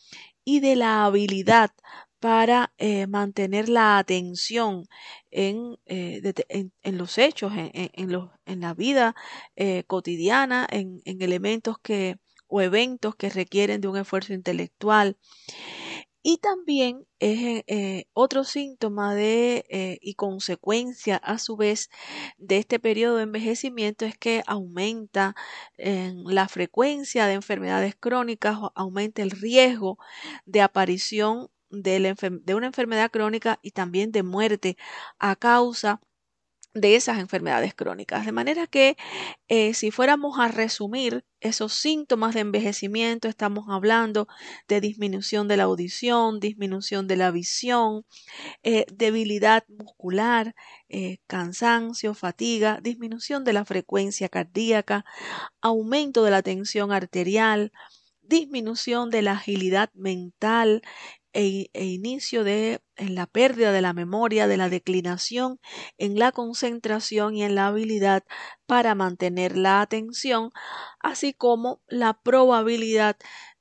y 0.44 0.60
de 0.60 0.76
la 0.76 1.04
habilidad 1.04 1.72
para 2.20 2.72
eh, 2.78 3.06
mantener 3.06 3.68
la 3.68 3.98
atención 3.98 4.88
en, 5.30 5.78
eh, 5.86 6.20
en, 6.48 6.98
los 6.98 7.18
hechos, 7.18 7.52
en, 7.56 7.90
en 7.92 8.60
la 8.60 8.74
vida 8.74 9.14
eh, 9.56 9.84
cotidiana, 9.86 10.66
en, 10.70 11.00
elementos 11.04 11.78
que 11.78 12.16
o 12.48 12.62
eventos 12.62 13.14
que 13.14 13.28
requieren 13.28 13.80
de 13.80 13.88
un 13.88 13.98
esfuerzo 13.98 14.32
intelectual. 14.32 15.18
Y 16.22 16.38
también 16.38 17.06
es 17.20 17.62
otro 18.12 18.44
síntoma 18.44 19.14
de 19.14 19.98
y 20.00 20.14
consecuencia 20.14 21.16
a 21.16 21.38
su 21.38 21.56
vez 21.56 21.90
de 22.38 22.58
este 22.58 22.78
periodo 22.78 23.16
de 23.16 23.22
envejecimiento 23.22 24.04
es 24.04 24.18
que 24.18 24.42
aumenta 24.46 25.34
la 25.76 26.48
frecuencia 26.48 27.26
de 27.26 27.34
enfermedades 27.34 27.94
crónicas, 27.96 28.58
aumenta 28.74 29.22
el 29.22 29.30
riesgo 29.30 29.98
de 30.44 30.60
aparición 30.60 31.48
de, 31.70 32.14
una 32.54 32.66
enfermedad 32.66 33.10
crónica 33.10 33.58
y 33.62 33.72
también 33.72 34.12
de 34.12 34.22
muerte 34.22 34.76
a 35.18 35.36
causa 35.36 36.00
de 36.74 36.96
esas 36.96 37.18
enfermedades 37.18 37.74
crónicas. 37.74 38.26
De 38.26 38.32
manera 38.32 38.66
que 38.66 38.96
eh, 39.48 39.74
si 39.74 39.90
fuéramos 39.90 40.38
a 40.38 40.48
resumir 40.48 41.24
esos 41.40 41.72
síntomas 41.72 42.34
de 42.34 42.40
envejecimiento, 42.40 43.28
estamos 43.28 43.66
hablando 43.68 44.28
de 44.68 44.80
disminución 44.80 45.48
de 45.48 45.56
la 45.56 45.64
audición, 45.64 46.40
disminución 46.40 47.06
de 47.06 47.16
la 47.16 47.30
visión, 47.30 48.04
eh, 48.62 48.86
debilidad 48.92 49.64
muscular, 49.68 50.54
eh, 50.88 51.18
cansancio, 51.26 52.14
fatiga, 52.14 52.80
disminución 52.82 53.44
de 53.44 53.52
la 53.52 53.64
frecuencia 53.64 54.28
cardíaca, 54.28 55.04
aumento 55.60 56.24
de 56.24 56.30
la 56.30 56.42
tensión 56.42 56.92
arterial, 56.92 57.72
disminución 58.22 59.10
de 59.10 59.22
la 59.22 59.32
agilidad 59.32 59.90
mental, 59.94 60.82
e, 61.38 61.70
e, 61.72 61.84
inicio 61.84 62.42
de 62.42 62.82
en 62.96 63.14
la 63.14 63.26
pérdida 63.26 63.70
de 63.72 63.80
la 63.80 63.92
memoria, 63.92 64.48
de 64.48 64.56
la 64.56 64.68
declinación 64.68 65.60
en 65.96 66.18
la 66.18 66.32
concentración 66.32 67.36
y 67.36 67.44
en 67.44 67.54
la 67.54 67.68
habilidad 67.68 68.24
para 68.66 68.96
mantener 68.96 69.56
la 69.56 69.80
atención, 69.80 70.50
así 71.00 71.32
como 71.34 71.80
la 71.86 72.20
probabilidad 72.22 73.16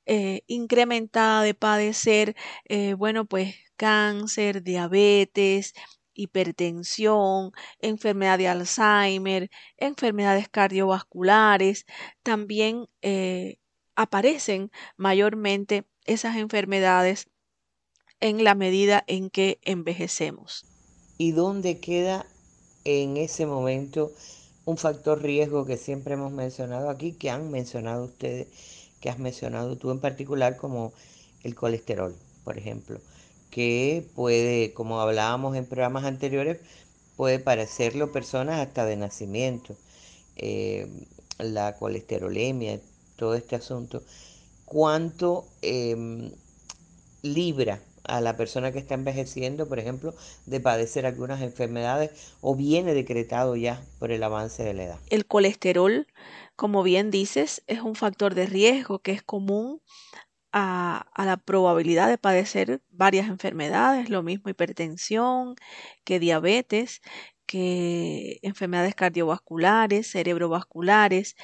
eh, 0.06 0.42
incrementada 0.48 1.42
de 1.42 1.54
padecer, 1.54 2.34
eh, 2.64 2.94
bueno, 2.94 3.26
pues 3.26 3.54
cáncer, 3.76 4.62
diabetes, 4.64 5.74
hipertensión, 6.14 7.52
enfermedad 7.80 8.38
de 8.38 8.48
Alzheimer, 8.48 9.50
enfermedades 9.76 10.48
cardiovasculares, 10.48 11.86
también 12.24 12.88
eh, 13.02 13.58
aparecen 13.94 14.70
mayormente 14.96 15.84
esas 16.06 16.36
enfermedades 16.36 17.28
en 18.20 18.44
la 18.44 18.54
medida 18.54 19.04
en 19.06 19.30
que 19.30 19.58
envejecemos. 19.64 20.64
¿Y 21.18 21.32
dónde 21.32 21.80
queda 21.80 22.26
en 22.84 23.16
ese 23.16 23.46
momento 23.46 24.12
un 24.64 24.76
factor 24.76 25.22
riesgo 25.22 25.64
que 25.66 25.76
siempre 25.76 26.14
hemos 26.14 26.32
mencionado 26.32 26.90
aquí, 26.90 27.12
que 27.12 27.30
han 27.30 27.50
mencionado 27.50 28.04
ustedes, 28.04 28.48
que 29.00 29.10
has 29.10 29.18
mencionado 29.18 29.76
tú 29.76 29.90
en 29.90 30.00
particular, 30.00 30.56
como 30.56 30.92
el 31.42 31.54
colesterol, 31.54 32.14
por 32.44 32.58
ejemplo? 32.58 33.00
que 33.50 34.06
puede, 34.14 34.72
como 34.74 35.00
hablábamos 35.00 35.56
en 35.56 35.66
programas 35.66 36.04
anteriores, 36.04 36.58
puede 37.16 37.38
parecerlo 37.38 38.12
personas 38.12 38.60
hasta 38.60 38.84
de 38.84 38.96
nacimiento. 38.96 39.76
Eh, 40.36 40.86
la 41.38 41.76
colesterolemia, 41.76 42.80
todo 43.16 43.34
este 43.34 43.56
asunto. 43.56 44.02
¿Cuánto 44.64 45.46
em, 45.62 46.32
libra 47.22 47.80
a 48.08 48.20
la 48.20 48.36
persona 48.36 48.72
que 48.72 48.78
está 48.78 48.94
envejeciendo, 48.94 49.68
por 49.68 49.78
ejemplo, 49.78 50.14
de 50.46 50.60
padecer 50.60 51.06
algunas 51.06 51.40
enfermedades 51.42 52.10
o 52.40 52.56
viene 52.56 52.94
decretado 52.94 53.54
ya 53.54 53.82
por 53.98 54.10
el 54.10 54.22
avance 54.22 54.64
de 54.64 54.74
la 54.74 54.84
edad? 54.84 54.98
El 55.10 55.26
colesterol, 55.26 56.06
como 56.56 56.82
bien 56.82 57.10
dices, 57.10 57.62
es 57.66 57.80
un 57.80 57.94
factor 57.94 58.34
de 58.34 58.46
riesgo 58.46 58.98
que 58.98 59.12
es 59.12 59.22
común 59.22 59.80
a, 60.52 61.06
la 61.16 61.36
probabilidad 61.36 62.08
de 62.08 62.18
padecer 62.18 62.82
varias 62.90 63.28
enfermedades, 63.28 64.08
lo 64.10 64.22
mismo 64.22 64.50
hipertensión 64.50 65.54
que 66.04 66.18
diabetes, 66.18 67.00
que 67.46 68.38
enfermedades 68.42 68.94
cardiovasculares, 68.94 70.10
cerebrovasculares, 70.10 71.36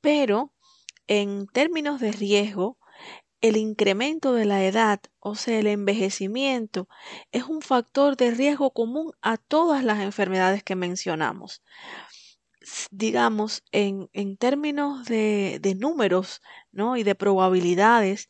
pero 0.00 0.52
en 1.06 1.46
términos 1.48 2.00
de 2.00 2.12
riesgo, 2.12 2.78
el 3.44 3.58
incremento 3.58 4.32
de 4.32 4.46
la 4.46 4.64
edad, 4.64 5.00
o 5.20 5.34
sea, 5.34 5.58
el 5.58 5.66
envejecimiento, 5.66 6.88
es 7.30 7.44
un 7.44 7.60
factor 7.60 8.16
de 8.16 8.30
riesgo 8.30 8.70
común 8.70 9.12
a 9.20 9.36
todas 9.36 9.84
las 9.84 10.00
enfermedades 10.00 10.62
que 10.64 10.76
mencionamos 10.76 11.62
digamos, 12.90 13.62
en, 13.72 14.08
en 14.14 14.38
términos 14.38 15.04
de, 15.04 15.58
de, 15.60 15.74
números 15.74 16.40
¿no? 16.72 16.96
y 16.96 17.02
de 17.02 17.14
probabilidades, 17.14 18.28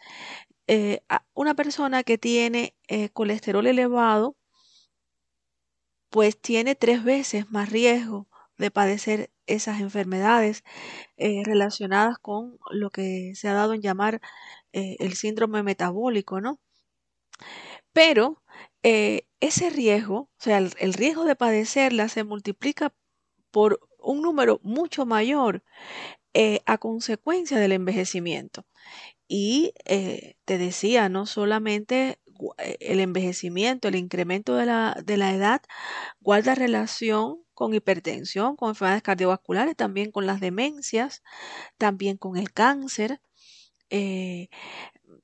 eh, 0.67 1.03
una 1.35 1.55
persona 1.55 2.03
que 2.03 2.19
tiene 2.19 2.75
eh, 2.89 3.11
colesterol 3.11 3.69
elevado, 3.69 4.37
pues 6.11 6.41
tiene 6.41 6.75
tres 6.75 7.05
veces 7.05 7.49
más 7.53 7.71
riesgo 7.71 8.29
de 8.59 8.73
padecer 8.73 9.31
esas 9.47 9.81
enfermedades 9.81 10.65
eh, 11.17 11.43
relacionadas 11.45 12.19
con 12.19 12.59
lo 12.71 12.91
que 12.91 13.33
se 13.37 13.49
ha 13.49 13.53
dado 13.55 13.75
en 13.75 13.83
llamar 13.83 14.21
el 14.75 15.15
síndrome 15.15 15.63
metabólico, 15.63 16.41
¿no? 16.41 16.59
Pero 17.93 18.43
ese 18.83 19.71
riesgo, 19.71 20.17
o 20.17 20.31
sea, 20.39 20.59
el, 20.59 20.95
riesgo 20.95 21.25
de 21.25 21.37
padecerla 21.37 22.09
se 22.09 22.25
multiplica 22.25 22.95
por 23.51 23.81
un 23.99 24.23
número 24.23 24.61
mucho 24.63 25.07
mayor 25.07 25.63
eh, 26.35 26.61
a 26.67 26.79
consecuencia 26.79 27.59
del 27.59 27.73
envejecimiento. 27.73 28.65
Y 29.29 29.75
eh, 29.85 30.37
te 30.45 30.59
decía, 30.59 31.09
no 31.09 31.27
solamente 31.27 32.19
eh, 32.59 32.77
el 32.81 33.01
envejecimiento, 33.01 33.89
el 33.89 33.97
incremento 33.97 34.57
de 34.57 34.67
la, 34.67 34.97
de 35.05 35.17
la 35.17 35.33
edad 35.33 35.63
guarda 36.21 36.55
relación 36.55 37.43
con 37.55 37.75
hipertensión, 37.75 38.57
con 38.57 38.71
enfermedades 38.71 39.03
cardiovasculares, 39.03 39.77
también 39.77 40.11
con 40.11 40.27
las 40.27 40.41
demencias, 40.41 41.23
también 41.79 42.17
con 42.17 42.37
el 42.37 42.53
cáncer. 42.53 43.21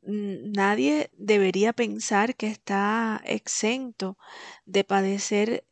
Nadie 0.02 1.10
debería 1.16 1.72
pensar 1.72 2.34
que 2.36 2.46
está 2.48 3.20
exento 3.24 4.16
de 4.66 4.84
padecer 4.84 5.64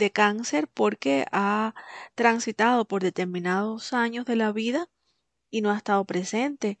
de 0.00 0.10
cáncer 0.10 0.68
porque 0.68 1.26
ha 1.32 1.74
transitado 2.14 2.86
por 2.86 3.02
determinados 3.02 3.92
años 3.92 4.24
de 4.26 4.36
la 4.36 4.52
vida 4.52 4.88
y 5.50 5.62
no 5.62 5.70
ha 5.70 5.76
estado 5.76 6.04
presente. 6.04 6.78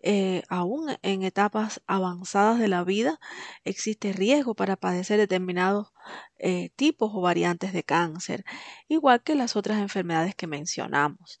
Eh, 0.00 0.42
aún 0.48 0.96
en 1.02 1.22
etapas 1.22 1.82
avanzadas 1.86 2.58
de 2.58 2.68
la 2.68 2.84
vida 2.84 3.18
existe 3.64 4.12
riesgo 4.12 4.54
para 4.54 4.76
padecer 4.76 5.18
determinados 5.18 5.92
eh, 6.38 6.70
tipos 6.76 7.10
o 7.14 7.20
variantes 7.20 7.72
de 7.72 7.82
cáncer, 7.84 8.44
igual 8.88 9.22
que 9.22 9.34
las 9.34 9.56
otras 9.56 9.78
enfermedades 9.78 10.34
que 10.34 10.46
mencionamos. 10.46 11.40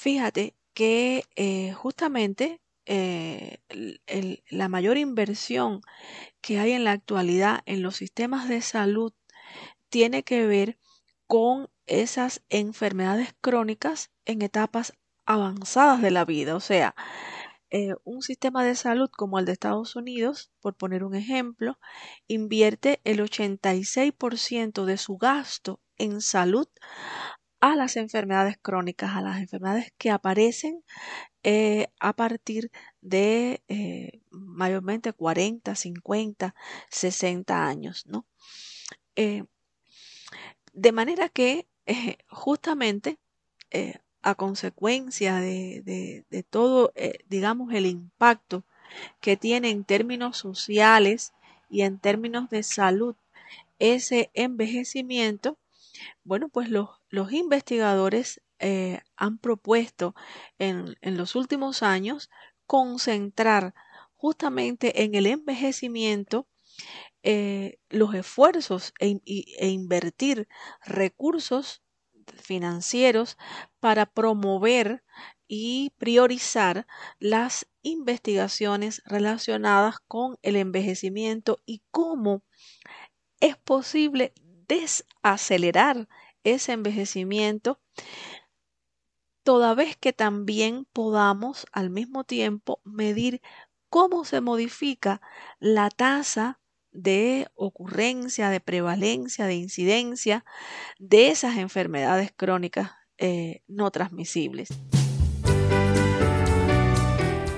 Fíjate 0.00 0.54
que 0.74 1.24
eh, 1.34 1.72
justamente 1.72 2.60
la 4.48 4.68
mayor 4.68 4.96
inversión 4.96 5.80
que 6.40 6.60
hay 6.60 6.70
en 6.70 6.84
la 6.84 6.92
actualidad 6.92 7.62
en 7.66 7.82
los 7.82 7.96
sistemas 7.96 8.48
de 8.48 8.60
salud 8.60 9.12
tiene 9.88 10.22
que 10.22 10.46
ver 10.46 10.78
con 11.26 11.68
esas 11.86 12.44
enfermedades 12.48 13.34
crónicas 13.40 14.12
en 14.24 14.42
etapas 14.42 14.92
avanzadas 15.26 16.00
de 16.00 16.12
la 16.12 16.24
vida. 16.24 16.54
O 16.54 16.60
sea, 16.60 16.94
eh, 17.70 17.96
un 18.04 18.22
sistema 18.22 18.62
de 18.62 18.76
salud 18.76 19.10
como 19.10 19.40
el 19.40 19.46
de 19.46 19.52
Estados 19.52 19.96
Unidos, 19.96 20.52
por 20.60 20.76
poner 20.76 21.02
un 21.02 21.16
ejemplo, 21.16 21.76
invierte 22.28 23.00
el 23.02 23.18
86% 23.18 24.84
de 24.84 24.96
su 24.96 25.16
gasto 25.16 25.80
en 25.96 26.20
salud 26.20 26.68
a 27.60 27.76
las 27.76 27.96
enfermedades 27.96 28.58
crónicas, 28.60 29.14
a 29.14 29.20
las 29.20 29.38
enfermedades 29.38 29.92
que 29.98 30.10
aparecen 30.10 30.84
eh, 31.42 31.88
a 32.00 32.12
partir 32.14 32.70
de 33.00 33.62
eh, 33.68 34.20
mayormente 34.30 35.12
40, 35.12 35.74
50, 35.74 36.54
60 36.90 37.66
años, 37.66 38.06
¿no? 38.06 38.26
Eh, 39.16 39.44
de 40.72 40.92
manera 40.92 41.28
que 41.28 41.66
justamente 42.28 43.18
a 44.22 44.34
consecuencia 44.34 45.36
de, 45.36 46.24
de 46.28 46.42
todo, 46.42 46.92
digamos, 47.28 47.72
el 47.72 47.86
impacto 47.86 48.64
que 49.20 49.36
tiene 49.36 49.70
en 49.70 49.84
términos 49.84 50.36
sociales 50.36 51.32
y 51.70 51.82
en 51.82 51.98
términos 51.98 52.50
de 52.50 52.62
salud 52.62 53.16
ese 53.78 54.30
envejecimiento, 54.34 55.58
bueno, 56.24 56.48
pues 56.48 56.68
los, 56.68 56.97
los 57.08 57.32
investigadores 57.32 58.40
eh, 58.58 59.00
han 59.16 59.38
propuesto 59.38 60.14
en, 60.58 60.96
los 61.02 61.36
últimos 61.36 61.82
años 61.82 62.28
concentrar 62.66 63.74
justamente 64.16 65.04
en 65.04 65.14
el 65.14 65.26
envejecimiento 65.26 66.48
eh, 67.22 67.78
los 67.88 68.14
esfuerzos 68.14 68.92
e, 69.00 69.20
e, 69.26 69.68
invertir 69.68 70.48
recursos 70.84 71.82
financieros 72.42 73.36
para 73.80 74.06
promover 74.06 75.04
y 75.46 75.92
priorizar 75.98 76.86
las 77.18 77.66
investigaciones 77.82 79.02
relacionadas 79.06 79.96
con 80.06 80.38
el 80.42 80.56
envejecimiento 80.56 81.58
y 81.64 81.82
cómo 81.90 82.42
es 83.40 83.56
posible 83.56 84.34
desacelerar 84.68 86.08
ese 86.44 86.72
envejecimiento 86.72 87.80
toda 89.42 89.74
vez 89.74 89.96
que 89.96 90.12
también 90.12 90.86
podamos 90.92 91.66
al 91.72 91.88
mismo 91.88 92.24
tiempo 92.24 92.82
medir 92.84 93.40
cómo 93.88 94.26
se 94.26 94.42
modifica 94.42 95.22
la 95.58 95.88
tasa 95.88 96.60
de 96.90 97.48
ocurrencia, 97.54 98.50
de 98.50 98.60
prevalencia, 98.60 99.46
de 99.46 99.54
incidencia 99.54 100.44
de 100.98 101.28
esas 101.30 101.56
enfermedades 101.56 102.32
crónicas 102.36 102.90
eh, 103.16 103.62
no 103.66 103.90
transmisibles. 103.90 104.68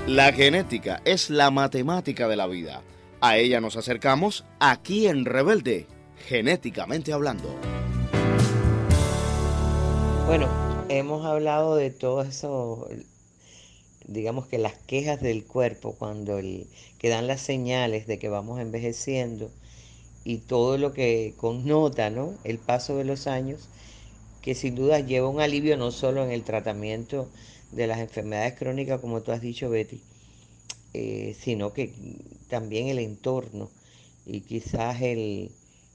La 0.07 0.33
genética 0.33 1.01
es 1.05 1.31
la 1.31 1.51
matemática 1.51 2.29
de 2.29 2.37
la 2.37 2.47
vida. 2.47 2.83
A 3.21 3.37
ella 3.37 3.61
nos 3.61 3.77
acercamos 3.77 4.45
aquí 4.59 5.07
en 5.07 5.25
Rebelde, 5.25 5.87
genéticamente 6.29 7.13
hablando. 7.13 7.80
Bueno, 10.31 10.47
hemos 10.89 11.27
hablado 11.27 11.75
de 11.75 11.91
todo 11.91 12.23
eso, 12.23 12.89
digamos 14.07 14.47
que 14.47 14.59
las 14.59 14.75
quejas 14.75 15.21
del 15.21 15.45
cuerpo 15.45 15.97
cuando 15.99 16.39
el, 16.39 16.69
que 16.99 17.09
dan 17.09 17.27
las 17.27 17.41
señales 17.41 18.07
de 18.07 18.21
que 18.21 18.29
vamos 18.29 18.61
envejeciendo 18.61 19.51
y 20.23 20.37
todo 20.37 20.79
lo 20.79 20.93
que 20.93 21.35
connota 21.37 22.11
¿no? 22.11 22.35
el 22.45 22.59
paso 22.59 22.97
de 22.97 23.03
los 23.03 23.27
años, 23.27 23.71
que 24.41 24.55
sin 24.55 24.77
duda 24.77 25.01
lleva 25.01 25.29
un 25.29 25.41
alivio 25.41 25.77
no 25.77 25.91
solo 25.91 26.25
en 26.25 26.31
el 26.31 26.45
tratamiento 26.45 27.29
de 27.73 27.89
las 27.89 27.99
enfermedades 27.99 28.57
crónicas, 28.57 29.01
como 29.01 29.23
tú 29.23 29.33
has 29.33 29.41
dicho, 29.41 29.69
Betty, 29.69 30.01
eh, 30.95 31.35
sino 31.41 31.73
que 31.73 31.93
también 32.49 32.87
el 32.87 33.01
entorno 33.01 33.69
y 34.27 34.43
quizás 34.43 35.03
el, 35.03 35.51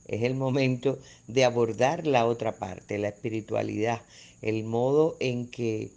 es 0.07 0.23
el 0.23 0.35
momento 0.35 0.99
de 1.27 1.45
abordar 1.45 2.05
la 2.05 2.25
otra 2.25 2.57
parte, 2.57 2.97
la 2.97 3.09
espiritualidad, 3.09 4.01
el 4.41 4.63
modo 4.63 5.17
en 5.19 5.47
que 5.47 5.91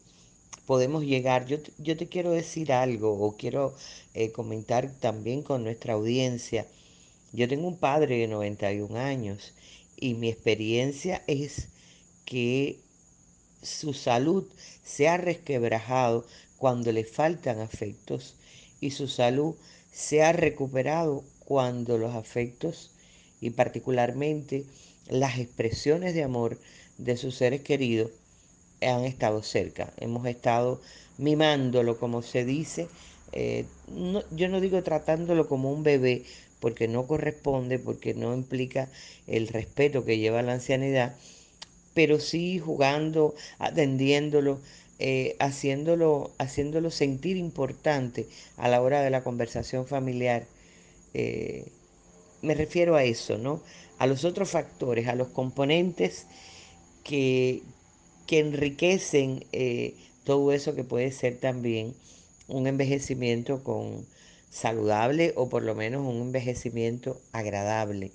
podemos 0.67 1.05
llegar. 1.05 1.47
Yo, 1.47 1.59
yo 1.79 1.97
te 1.97 2.09
quiero 2.09 2.31
decir 2.31 2.73
algo 2.73 3.13
o 3.13 3.37
quiero 3.37 3.75
eh, 4.15 4.33
comentar 4.33 4.91
también 5.01 5.43
con 5.43 5.65
nuestra 5.65 5.95
audiencia. 5.95 6.67
Yo 7.33 7.49
tengo 7.49 7.69
un 7.69 7.79
padre 7.79 8.19
de 8.19 8.29
91 8.29 8.99
años 8.99 9.53
y 9.97 10.15
mi 10.15 10.29
experiencia 10.29 11.23
es 11.27 11.69
que 12.25 12.81
su 13.63 13.93
salud 13.93 14.47
se 14.85 15.09
ha 15.09 15.17
resquebrajado 15.17 16.25
cuando 16.57 16.93
le 16.93 17.05
faltan 17.05 17.61
afectos 17.61 18.37
y 18.81 18.91
su 18.91 19.09
salud 19.09 19.55
se 19.91 20.23
ha 20.23 20.33
recuperado 20.33 21.25
cuando 21.41 21.99
los 21.99 22.15
afectos 22.15 22.93
y 23.41 23.51
particularmente 23.51 24.65
las 25.09 25.39
expresiones 25.39 26.15
de 26.15 26.23
amor 26.25 26.59
de 26.99 27.17
sus 27.17 27.37
seres 27.37 27.63
queridos 27.63 28.11
han 28.81 29.05
estado 29.05 29.43
cerca. 29.43 29.93
Hemos 29.99 30.27
estado 30.27 30.81
mimándolo, 31.19 31.99
como 31.99 32.23
se 32.23 32.45
dice. 32.45 32.89
Eh, 33.33 33.67
yo 34.31 34.49
no 34.49 34.61
digo 34.61 34.83
tratándolo 34.83 35.49
como 35.49 35.73
un 35.73 35.83
bebé, 35.83 36.25
porque 36.61 36.89
no 36.89 37.07
corresponde, 37.07 37.79
porque 37.79 38.15
no 38.15 38.35
implica 38.35 38.91
el 39.27 39.49
respeto 39.49 40.05
que 40.05 40.19
lleva 40.19 40.43
la 40.43 40.55
ancianidad, 40.55 41.17
pero 41.95 42.21
sí 42.21 42.59
jugando, 42.59 43.35
atendiéndolo, 43.59 44.61
eh, 44.99 45.37
haciéndolo, 45.39 46.35
haciéndolo 46.39 46.91
sentir 46.91 47.37
importante 47.37 48.29
a 48.57 48.69
la 48.69 48.83
hora 48.83 49.03
de 49.03 49.11
la 49.11 49.23
conversación 49.23 49.87
familiar. 49.87 50.47
Eh, 51.15 51.67
me 52.43 52.55
refiero 52.55 52.97
a 52.97 53.05
eso, 53.05 53.39
¿no? 53.39 53.63
A 53.99 54.07
los 54.07 54.25
otros 54.25 54.51
factores, 54.51 55.09
a 55.09 55.15
los 55.15 55.29
componentes 55.29 56.27
que, 57.05 57.63
que 58.27 58.39
enriquecen 58.41 59.45
eh, 59.53 59.95
todo 60.25 60.53
eso 60.53 60.75
que 60.75 60.85
puede 60.85 61.11
ser 61.13 61.39
también 61.39 61.95
un 62.49 62.67
envejecimiento 62.67 63.63
con 63.65 64.07
saludable 64.51 65.33
o 65.37 65.49
por 65.49 65.63
lo 65.63 65.75
menos 65.75 66.07
un 66.07 66.21
envejecimiento 66.23 67.21
agradable, 67.33 68.13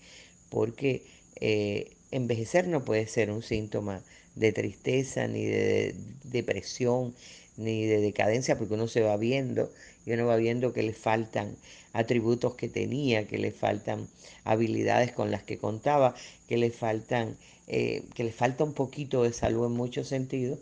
porque 0.49 1.03
eh, 1.39 1.91
envejecer 2.11 2.67
no 2.67 2.85
puede 2.85 3.07
ser 3.07 3.31
un 3.31 3.43
síntoma 3.43 4.03
de 4.35 4.51
tristeza, 4.51 5.27
ni 5.27 5.45
de 5.45 5.95
depresión, 6.23 7.15
ni 7.57 7.85
de 7.85 8.01
decadencia, 8.01 8.57
porque 8.57 8.73
uno 8.73 8.87
se 8.87 9.01
va 9.01 9.17
viendo 9.17 9.71
y 10.05 10.11
uno 10.11 10.25
va 10.25 10.35
viendo 10.35 10.73
que 10.73 10.83
le 10.83 10.93
faltan 10.93 11.55
atributos 11.93 12.55
que 12.55 12.67
tenía, 12.67 13.27
que 13.27 13.37
le 13.37 13.51
faltan 13.51 14.07
habilidades 14.43 15.11
con 15.11 15.31
las 15.31 15.43
que 15.43 15.57
contaba, 15.57 16.15
que 16.47 16.57
le 16.57 16.71
faltan, 16.71 17.37
eh, 17.67 18.03
que 18.13 18.23
le 18.23 18.31
falta 18.31 18.63
un 18.63 18.73
poquito 18.73 19.23
de 19.23 19.33
salud 19.33 19.67
en 19.67 19.73
muchos 19.73 20.07
sentidos. 20.07 20.59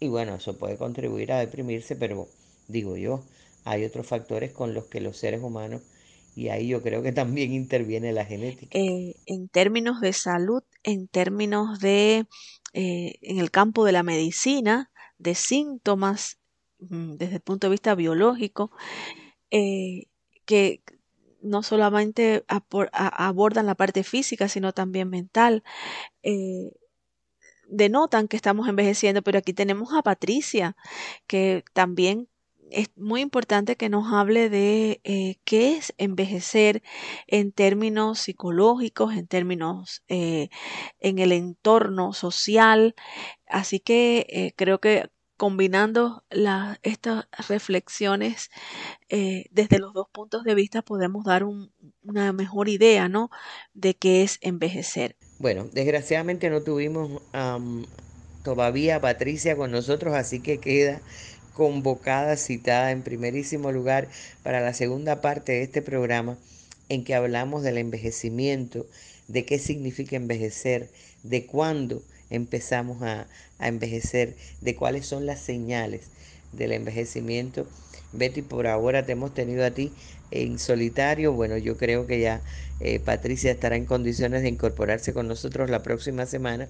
Y 0.00 0.08
bueno, 0.08 0.36
eso 0.36 0.56
puede 0.58 0.76
contribuir 0.76 1.32
a 1.32 1.38
deprimirse, 1.38 1.94
pero 1.94 2.28
digo 2.68 2.96
yo, 2.96 3.22
hay 3.64 3.84
otros 3.84 4.06
factores 4.06 4.52
con 4.52 4.74
los 4.74 4.86
que 4.86 5.00
los 5.00 5.16
seres 5.18 5.42
humanos, 5.42 5.82
y 6.34 6.48
ahí 6.48 6.68
yo 6.68 6.82
creo 6.82 7.02
que 7.02 7.12
también 7.12 7.52
interviene 7.52 8.12
la 8.12 8.24
genética. 8.24 8.78
Eh, 8.78 9.16
en 9.26 9.48
términos 9.48 10.00
de 10.00 10.12
salud, 10.12 10.62
en 10.82 11.06
términos 11.08 11.80
de, 11.80 12.24
eh, 12.72 13.14
en 13.20 13.38
el 13.38 13.50
campo 13.50 13.84
de 13.84 13.92
la 13.92 14.02
medicina, 14.02 14.90
de 15.18 15.34
síntomas 15.34 16.39
desde 16.80 17.36
el 17.36 17.40
punto 17.40 17.66
de 17.66 17.72
vista 17.72 17.94
biológico, 17.94 18.70
eh, 19.50 20.06
que 20.44 20.82
no 21.42 21.62
solamente 21.62 22.44
abordan 22.48 23.66
la 23.66 23.74
parte 23.74 24.02
física, 24.04 24.48
sino 24.48 24.72
también 24.72 25.08
mental. 25.08 25.62
Eh, 26.22 26.72
denotan 27.66 28.28
que 28.28 28.36
estamos 28.36 28.68
envejeciendo, 28.68 29.22
pero 29.22 29.38
aquí 29.38 29.52
tenemos 29.52 29.94
a 29.94 30.02
Patricia, 30.02 30.76
que 31.26 31.64
también 31.72 32.28
es 32.70 32.88
muy 32.96 33.20
importante 33.20 33.76
que 33.76 33.88
nos 33.88 34.12
hable 34.12 34.48
de 34.48 35.00
eh, 35.04 35.36
qué 35.44 35.76
es 35.76 35.94
envejecer 35.98 36.82
en 37.26 37.52
términos 37.52 38.20
psicológicos, 38.20 39.14
en 39.14 39.26
términos 39.26 40.02
en 40.08 41.18
el 41.18 41.32
entorno 41.32 42.12
social. 42.12 42.94
Así 43.46 43.80
que 43.80 44.52
creo 44.56 44.78
que 44.80 45.10
combinando 45.40 46.22
estas 46.82 47.24
reflexiones 47.48 48.50
eh, 49.08 49.46
desde 49.50 49.78
los 49.78 49.94
dos 49.94 50.06
puntos 50.12 50.44
de 50.44 50.54
vista 50.54 50.82
podemos 50.82 51.24
dar 51.24 51.44
una 52.02 52.34
mejor 52.34 52.68
idea 52.68 53.08
¿no? 53.08 53.30
de 53.72 53.94
qué 53.94 54.22
es 54.22 54.36
envejecer. 54.42 55.16
Bueno, 55.38 55.66
desgraciadamente 55.72 56.50
no 56.50 56.60
tuvimos 56.60 57.22
todavía 58.44 58.96
a 58.96 59.00
Patricia 59.00 59.56
con 59.56 59.70
nosotros, 59.70 60.12
así 60.12 60.40
que 60.40 60.58
queda 60.58 61.00
convocada, 61.54 62.36
citada 62.36 62.90
en 62.90 63.00
primerísimo 63.00 63.72
lugar 63.72 64.08
para 64.42 64.60
la 64.60 64.74
segunda 64.74 65.22
parte 65.22 65.52
de 65.52 65.62
este 65.62 65.80
programa 65.80 66.36
en 66.90 67.02
que 67.02 67.14
hablamos 67.14 67.62
del 67.62 67.78
envejecimiento, 67.78 68.84
de 69.26 69.46
qué 69.46 69.58
significa 69.58 70.16
envejecer, 70.16 70.90
de 71.22 71.46
cuándo 71.46 72.02
empezamos 72.28 73.02
a, 73.02 73.26
envejecer, 73.68 74.36
de 74.60 74.74
cuáles 74.74 75.06
son 75.06 75.26
las 75.26 75.40
señales 75.40 76.02
del 76.52 76.72
envejecimiento. 76.72 77.66
Betty, 78.12 78.42
por 78.42 78.66
ahora 78.66 79.04
te 79.04 79.12
hemos 79.12 79.34
tenido 79.34 79.64
a 79.64 79.70
ti 79.70 79.92
en 80.30 80.58
solitario. 80.58 81.32
Bueno, 81.32 81.56
yo 81.56 81.76
creo 81.76 82.06
que 82.06 82.20
ya 82.20 82.42
eh, 82.80 82.98
Patricia 82.98 83.50
estará 83.52 83.76
en 83.76 83.86
condiciones 83.86 84.42
de 84.42 84.48
incorporarse 84.48 85.12
con 85.12 85.28
nosotros 85.28 85.70
la 85.70 85.82
próxima 85.82 86.26
semana. 86.26 86.68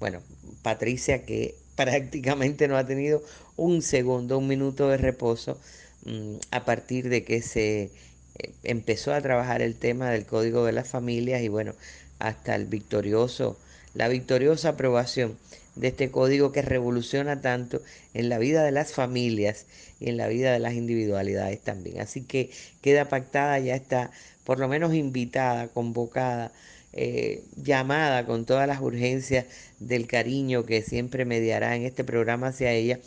Bueno, 0.00 0.20
Patricia 0.62 1.24
que 1.24 1.56
prácticamente 1.76 2.68
no 2.68 2.76
ha 2.76 2.86
tenido 2.86 3.22
un 3.56 3.82
segundo, 3.82 4.38
un 4.38 4.48
minuto 4.48 4.88
de 4.88 4.96
reposo 4.96 5.60
mm, 6.06 6.36
a 6.50 6.64
partir 6.64 7.08
de 7.08 7.24
que 7.24 7.42
se 7.42 7.90
eh, 8.38 8.52
empezó 8.64 9.12
a 9.12 9.20
trabajar 9.20 9.62
el 9.62 9.76
tema 9.76 10.10
del 10.10 10.26
Código 10.26 10.64
de 10.64 10.72
las 10.72 10.88
Familias 10.88 11.42
y 11.42 11.48
bueno, 11.48 11.74
hasta 12.18 12.54
el 12.54 12.66
victorioso 12.66 13.58
la 13.94 14.08
victoriosa 14.08 14.70
aprobación 14.70 15.36
de 15.78 15.88
este 15.88 16.10
código 16.10 16.52
que 16.52 16.62
revoluciona 16.62 17.40
tanto 17.40 17.80
en 18.14 18.28
la 18.28 18.38
vida 18.38 18.64
de 18.64 18.72
las 18.72 18.92
familias 18.92 19.66
y 20.00 20.08
en 20.10 20.16
la 20.16 20.28
vida 20.28 20.52
de 20.52 20.58
las 20.58 20.74
individualidades 20.74 21.60
también. 21.60 22.00
Así 22.00 22.22
que 22.22 22.50
queda 22.82 23.08
pactada, 23.08 23.58
ya 23.58 23.74
está 23.74 24.10
por 24.44 24.58
lo 24.58 24.68
menos 24.68 24.94
invitada, 24.94 25.68
convocada, 25.68 26.52
eh, 26.92 27.44
llamada 27.56 28.26
con 28.26 28.46
todas 28.46 28.66
las 28.66 28.80
urgencias 28.80 29.46
del 29.78 30.06
cariño 30.06 30.64
que 30.64 30.82
siempre 30.82 31.24
mediará 31.24 31.76
en 31.76 31.82
este 31.82 32.02
programa 32.02 32.48
hacia 32.48 32.72
ella. 32.72 32.98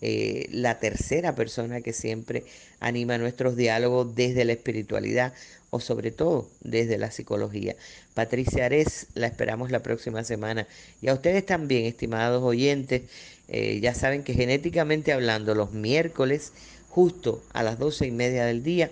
Eh, 0.00 0.48
la 0.52 0.78
tercera 0.78 1.34
persona 1.34 1.80
que 1.80 1.92
siempre 1.92 2.44
anima 2.78 3.18
nuestros 3.18 3.56
diálogos 3.56 4.14
desde 4.14 4.44
la 4.44 4.52
espiritualidad, 4.52 5.32
o 5.70 5.80
sobre 5.80 6.10
todo 6.10 6.48
desde 6.60 6.98
la 6.98 7.10
psicología. 7.10 7.76
Patricia 8.14 8.66
Ares, 8.66 9.08
la 9.14 9.26
esperamos 9.26 9.70
la 9.70 9.82
próxima 9.82 10.24
semana. 10.24 10.66
Y 11.02 11.08
a 11.08 11.14
ustedes 11.14 11.44
también, 11.44 11.84
estimados 11.84 12.42
oyentes, 12.42 13.02
eh, 13.48 13.78
ya 13.80 13.94
saben 13.94 14.22
que 14.22 14.34
genéticamente 14.34 15.12
hablando, 15.12 15.54
los 15.54 15.72
miércoles, 15.72 16.52
justo 16.88 17.42
a 17.52 17.62
las 17.62 17.78
doce 17.78 18.06
y 18.06 18.10
media 18.10 18.46
del 18.46 18.62
día, 18.62 18.90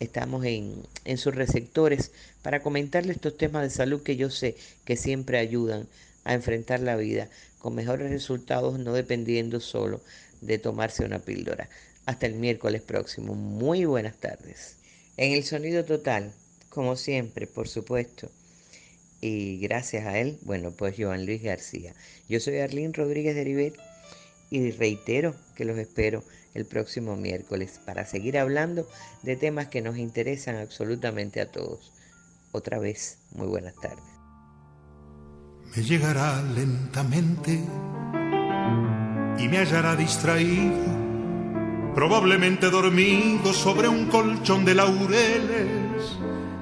estamos 0.00 0.44
en, 0.44 0.74
en 1.04 1.18
sus 1.18 1.34
receptores 1.34 2.10
para 2.42 2.62
comentarles 2.62 3.16
estos 3.16 3.36
temas 3.36 3.62
de 3.62 3.70
salud 3.70 4.02
que 4.02 4.16
yo 4.16 4.30
sé 4.30 4.56
que 4.84 4.96
siempre 4.96 5.38
ayudan 5.38 5.86
a 6.24 6.34
enfrentar 6.34 6.80
la 6.80 6.96
vida 6.96 7.28
con 7.58 7.74
mejores 7.74 8.10
resultados, 8.10 8.78
no 8.78 8.94
dependiendo 8.94 9.60
solo 9.60 10.00
de 10.40 10.58
tomarse 10.58 11.04
una 11.04 11.18
píldora. 11.18 11.68
Hasta 12.06 12.26
el 12.26 12.34
miércoles 12.34 12.82
próximo. 12.82 13.34
Muy 13.34 13.84
buenas 13.84 14.16
tardes. 14.16 14.76
En 15.16 15.32
el 15.32 15.44
sonido 15.44 15.84
total, 15.84 16.32
como 16.68 16.96
siempre, 16.96 17.46
por 17.46 17.68
supuesto. 17.68 18.30
Y 19.20 19.58
gracias 19.58 20.06
a 20.06 20.18
él, 20.18 20.38
bueno, 20.42 20.70
pues 20.70 20.94
Joan 20.98 21.26
Luis 21.26 21.42
García. 21.42 21.94
Yo 22.28 22.40
soy 22.40 22.58
Arlene 22.58 22.92
Rodríguez 22.94 23.34
de 23.34 23.44
Rivet 23.44 23.74
y 24.50 24.70
reitero 24.70 25.34
que 25.54 25.64
los 25.64 25.78
espero 25.78 26.24
el 26.54 26.64
próximo 26.64 27.16
miércoles 27.16 27.80
para 27.84 28.06
seguir 28.06 28.38
hablando 28.38 28.88
de 29.22 29.36
temas 29.36 29.68
que 29.68 29.82
nos 29.82 29.98
interesan 29.98 30.56
absolutamente 30.56 31.40
a 31.40 31.50
todos. 31.50 31.92
Otra 32.52 32.78
vez, 32.78 33.18
muy 33.32 33.46
buenas 33.46 33.74
tardes. 33.76 34.04
Me 35.76 35.82
llegará 35.84 36.42
lentamente 36.42 37.60
y 39.40 39.48
me 39.48 39.58
hallará 39.58 39.96
distraído 39.96 41.00
probablemente 41.94 42.70
dormido 42.70 43.52
sobre 43.52 43.88
un 43.88 44.06
colchón 44.06 44.64
de 44.64 44.74
laureles, 44.74 46.16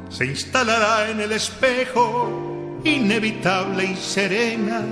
se 0.08 0.26
instalará 0.26 1.10
en 1.10 1.20
el 1.20 1.32
espejo, 1.32 2.80
inevitable 2.84 3.84
y 3.84 3.96
serena, 3.96 4.82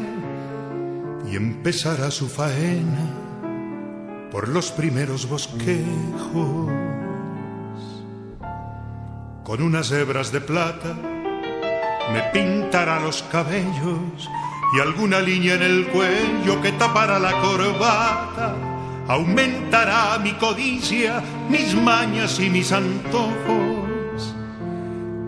y 1.31 1.37
empezará 1.37 2.11
su 2.11 2.29
faena 2.29 3.11
por 4.31 4.49
los 4.49 4.71
primeros 4.71 5.29
bosquejos. 5.29 6.71
Con 9.43 9.63
unas 9.63 9.91
hebras 9.93 10.33
de 10.33 10.41
plata 10.41 10.95
me 12.13 12.23
pintará 12.33 13.01
los 13.01 13.23
cabellos 13.25 14.29
y 14.75 14.81
alguna 14.81 15.21
línea 15.21 15.55
en 15.55 15.63
el 15.63 15.87
cuello 15.89 16.61
que 16.63 16.73
tapará 16.73 17.19
la 17.19 17.41
corbata. 17.41 18.55
Aumentará 19.09 20.19
mi 20.19 20.33
codicia, 20.33 21.23
mis 21.49 21.75
mañas 21.75 22.41
y 22.41 22.51
mis 22.51 22.73
antojos 22.73 23.87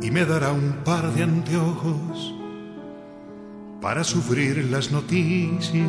y 0.08 0.10
me 0.10 0.24
dará 0.24 0.52
un 0.52 0.72
par 0.84 1.12
de 1.12 1.22
anteojos 1.22 2.34
para 3.78 4.02
sufrir 4.02 4.64
las 4.70 4.90
noticias. 4.90 5.86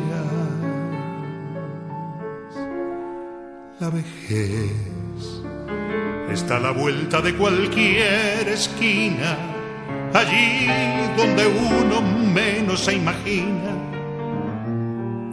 La 3.78 3.88
vejez 3.88 4.72
está 6.30 6.56
a 6.56 6.60
la 6.60 6.70
vuelta 6.72 7.22
de 7.22 7.34
cualquier 7.34 8.46
esquina, 8.46 9.38
allí 10.14 10.66
donde 11.16 11.46
uno 11.46 12.00
menos 12.02 12.80
se 12.80 12.94
imagina, 12.94 13.76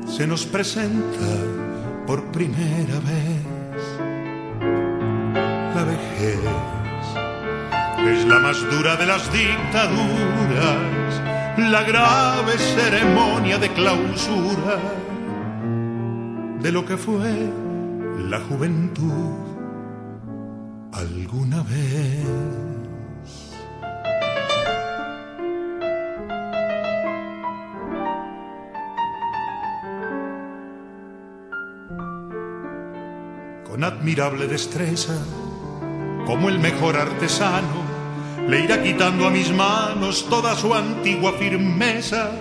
se 0.08 0.28
nos 0.28 0.46
presenta 0.46 1.28
por 2.06 2.24
primera 2.32 3.00
vez. 3.00 3.44
La 5.76 5.84
vejez 5.84 6.40
es 8.08 8.26
la 8.26 8.40
más 8.40 8.60
dura 8.72 8.96
de 8.96 9.06
las 9.06 9.32
dictaduras, 9.32 10.02
la 11.58 11.84
grave 11.84 12.58
ceremonia 12.58 13.58
de 13.58 13.70
clausura 13.74 14.80
de 16.62 16.72
lo 16.72 16.86
que 16.86 16.98
fue 16.98 17.52
la 18.30 18.40
juventud 18.40 19.36
alguna 20.94 21.62
vez. 21.64 22.57
Destreza, 34.16 35.14
como 36.26 36.48
el 36.48 36.60
mejor 36.60 36.96
artesano, 36.96 37.86
le 38.48 38.62
irá 38.62 38.82
quitando 38.82 39.28
a 39.28 39.30
mis 39.30 39.52
manos 39.52 40.28
toda 40.30 40.56
su 40.56 40.74
antigua 40.74 41.34
firmeza 41.34 42.32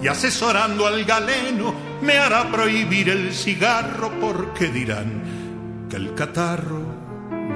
y 0.00 0.06
asesorando 0.06 0.86
al 0.86 1.04
galeno 1.04 1.74
me 2.00 2.18
hará 2.18 2.48
prohibir 2.50 3.08
el 3.08 3.32
cigarro 3.32 4.12
porque 4.20 4.68
dirán 4.68 5.86
que 5.90 5.96
el 5.96 6.14
catarro 6.14 6.82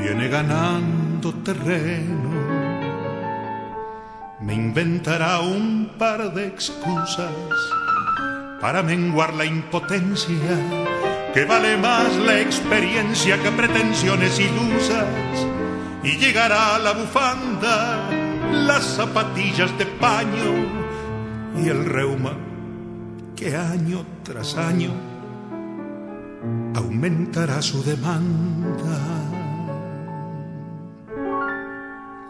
viene 0.00 0.28
ganando 0.28 1.32
terreno. 1.34 2.30
Me 4.40 4.54
inventará 4.54 5.40
un 5.40 5.92
par 5.96 6.34
de 6.34 6.48
excusas 6.48 7.32
para 8.60 8.82
menguar 8.82 9.34
la 9.34 9.44
impotencia, 9.44 10.36
que 11.34 11.44
vale 11.44 11.76
más 11.76 12.16
la 12.16 12.40
experiencia 12.40 13.40
que 13.42 13.50
pretensiones 13.50 14.38
ilusas, 14.38 15.06
y 16.02 16.16
llegará 16.16 16.78
la 16.78 16.92
bufanda, 16.92 18.08
las 18.52 18.84
zapatillas 18.84 19.76
de 19.78 19.86
paño 19.86 20.54
y 21.62 21.68
el 21.68 21.84
reuma 21.84 22.32
que 23.36 23.56
año 23.56 24.04
tras 24.22 24.56
año 24.56 24.90
aumentará 26.74 27.60
su 27.62 27.82
demanda. 27.82 28.98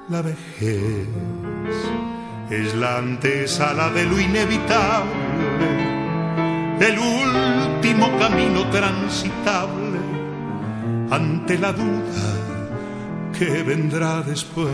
La 0.09 0.23
vejez 0.23 1.09
es 2.51 2.75
la 2.75 2.99
antesala 2.99 3.91
de 3.91 4.05
lo 4.07 4.19
inevitable, 4.19 5.98
el 6.81 6.99
último 6.99 8.09
camino 8.19 8.65
transitable 8.71 9.99
ante 11.11 11.59
la 11.59 11.73
duda 11.73 12.29
que 13.37 13.63
vendrá 13.63 14.23
después. 14.23 14.73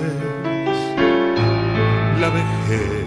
La 2.20 2.28
vejez 2.30 3.06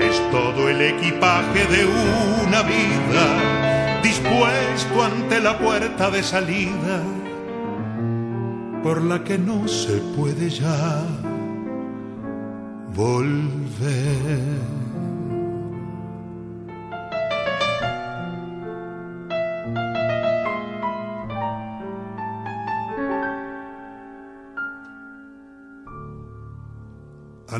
es 0.00 0.30
todo 0.30 0.68
el 0.68 0.80
equipaje 0.80 1.66
de 1.66 1.86
una 2.46 2.62
vida 2.62 4.00
dispuesto 4.02 5.02
ante 5.04 5.40
la 5.40 5.58
puerta 5.58 6.10
de 6.10 6.22
salida 6.22 7.02
por 8.82 9.02
la 9.02 9.22
que 9.22 9.38
no 9.38 9.68
se 9.68 9.98
puede 10.16 10.50
ya 10.50 11.04
volver. 12.94 14.89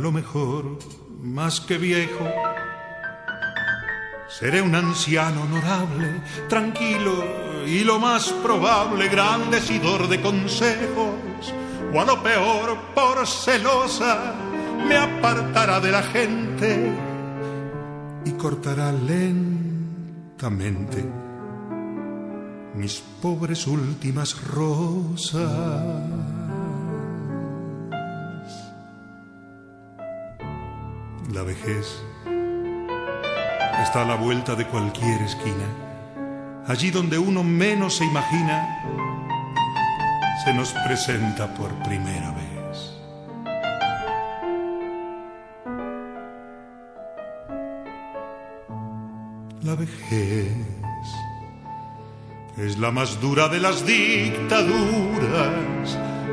Lo 0.01 0.11
mejor, 0.13 0.79
más 1.23 1.61
que 1.61 1.79
viejo, 1.79 2.27
seré 4.29 4.63
un 4.63 4.75
anciano 4.75 5.43
honorable, 5.43 6.23
tranquilo 6.49 7.23
y 7.67 7.85
lo 7.85 7.99
más 7.99 8.33
probable, 8.33 9.09
gran 9.09 9.51
decidor 9.51 10.09
de 10.09 10.21
consejos, 10.21 11.53
o 11.93 12.01
a 12.01 12.05
lo 12.05 12.23
peor, 12.23 12.79
por 12.95 13.27
celosa, 13.27 14.35
me 14.89 14.97
apartará 14.97 15.81
de 15.81 15.93
la 15.93 16.03
gente 16.03 16.93
y 18.25 18.31
cortará 18.33 18.93
lentamente 18.93 20.01
mis 22.75 23.03
pobres 23.21 23.67
últimas 23.67 24.43
rosas. 24.49 26.40
La 31.33 31.43
vejez 31.45 32.03
está 33.81 34.03
a 34.03 34.05
la 34.05 34.17
vuelta 34.17 34.57
de 34.57 34.67
cualquier 34.67 35.23
esquina. 35.23 35.65
Allí 36.67 36.91
donde 36.91 37.19
uno 37.19 37.45
menos 37.45 37.99
se 37.99 38.05
imagina, 38.05 38.67
se 40.45 40.53
nos 40.53 40.73
presenta 40.73 41.55
por 41.55 41.71
primera 41.85 42.33
vez. 42.33 42.97
La 49.63 49.77
vejez 49.77 50.53
es 52.57 52.77
la 52.79 52.91
más 52.91 53.21
dura 53.21 53.47
de 53.49 53.61
las 53.61 53.87
dictaduras, 53.87 54.69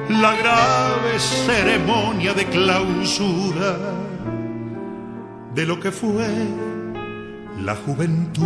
la 0.10 0.36
grave 0.36 1.20
ceremonia 1.20 2.34
de 2.34 2.46
clausura 2.46 3.97
de 5.58 5.66
lo 5.66 5.80
que 5.80 5.92
fue 5.92 6.28
la 7.64 7.76
juventud 7.76 8.46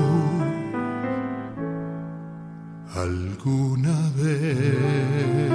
alguna 2.95 3.99
vez. 4.15 5.51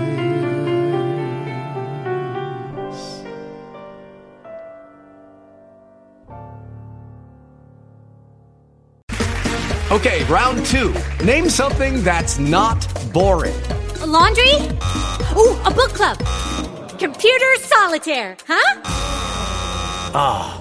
Okay, 9.91 10.25
round 10.25 10.67
two. 10.67 10.93
Name 11.25 11.49
something 11.49 12.03
that's 12.03 12.39
not 12.39 12.87
boring. 13.15 13.55
A 14.03 14.07
laundry? 14.07 14.53
Ooh, 15.35 15.57
a 15.65 15.71
book 15.71 15.95
club. 15.95 16.19
Computer 16.99 17.57
solitaire, 17.63 18.37
huh? 18.47 18.83
Ah, 20.15 20.61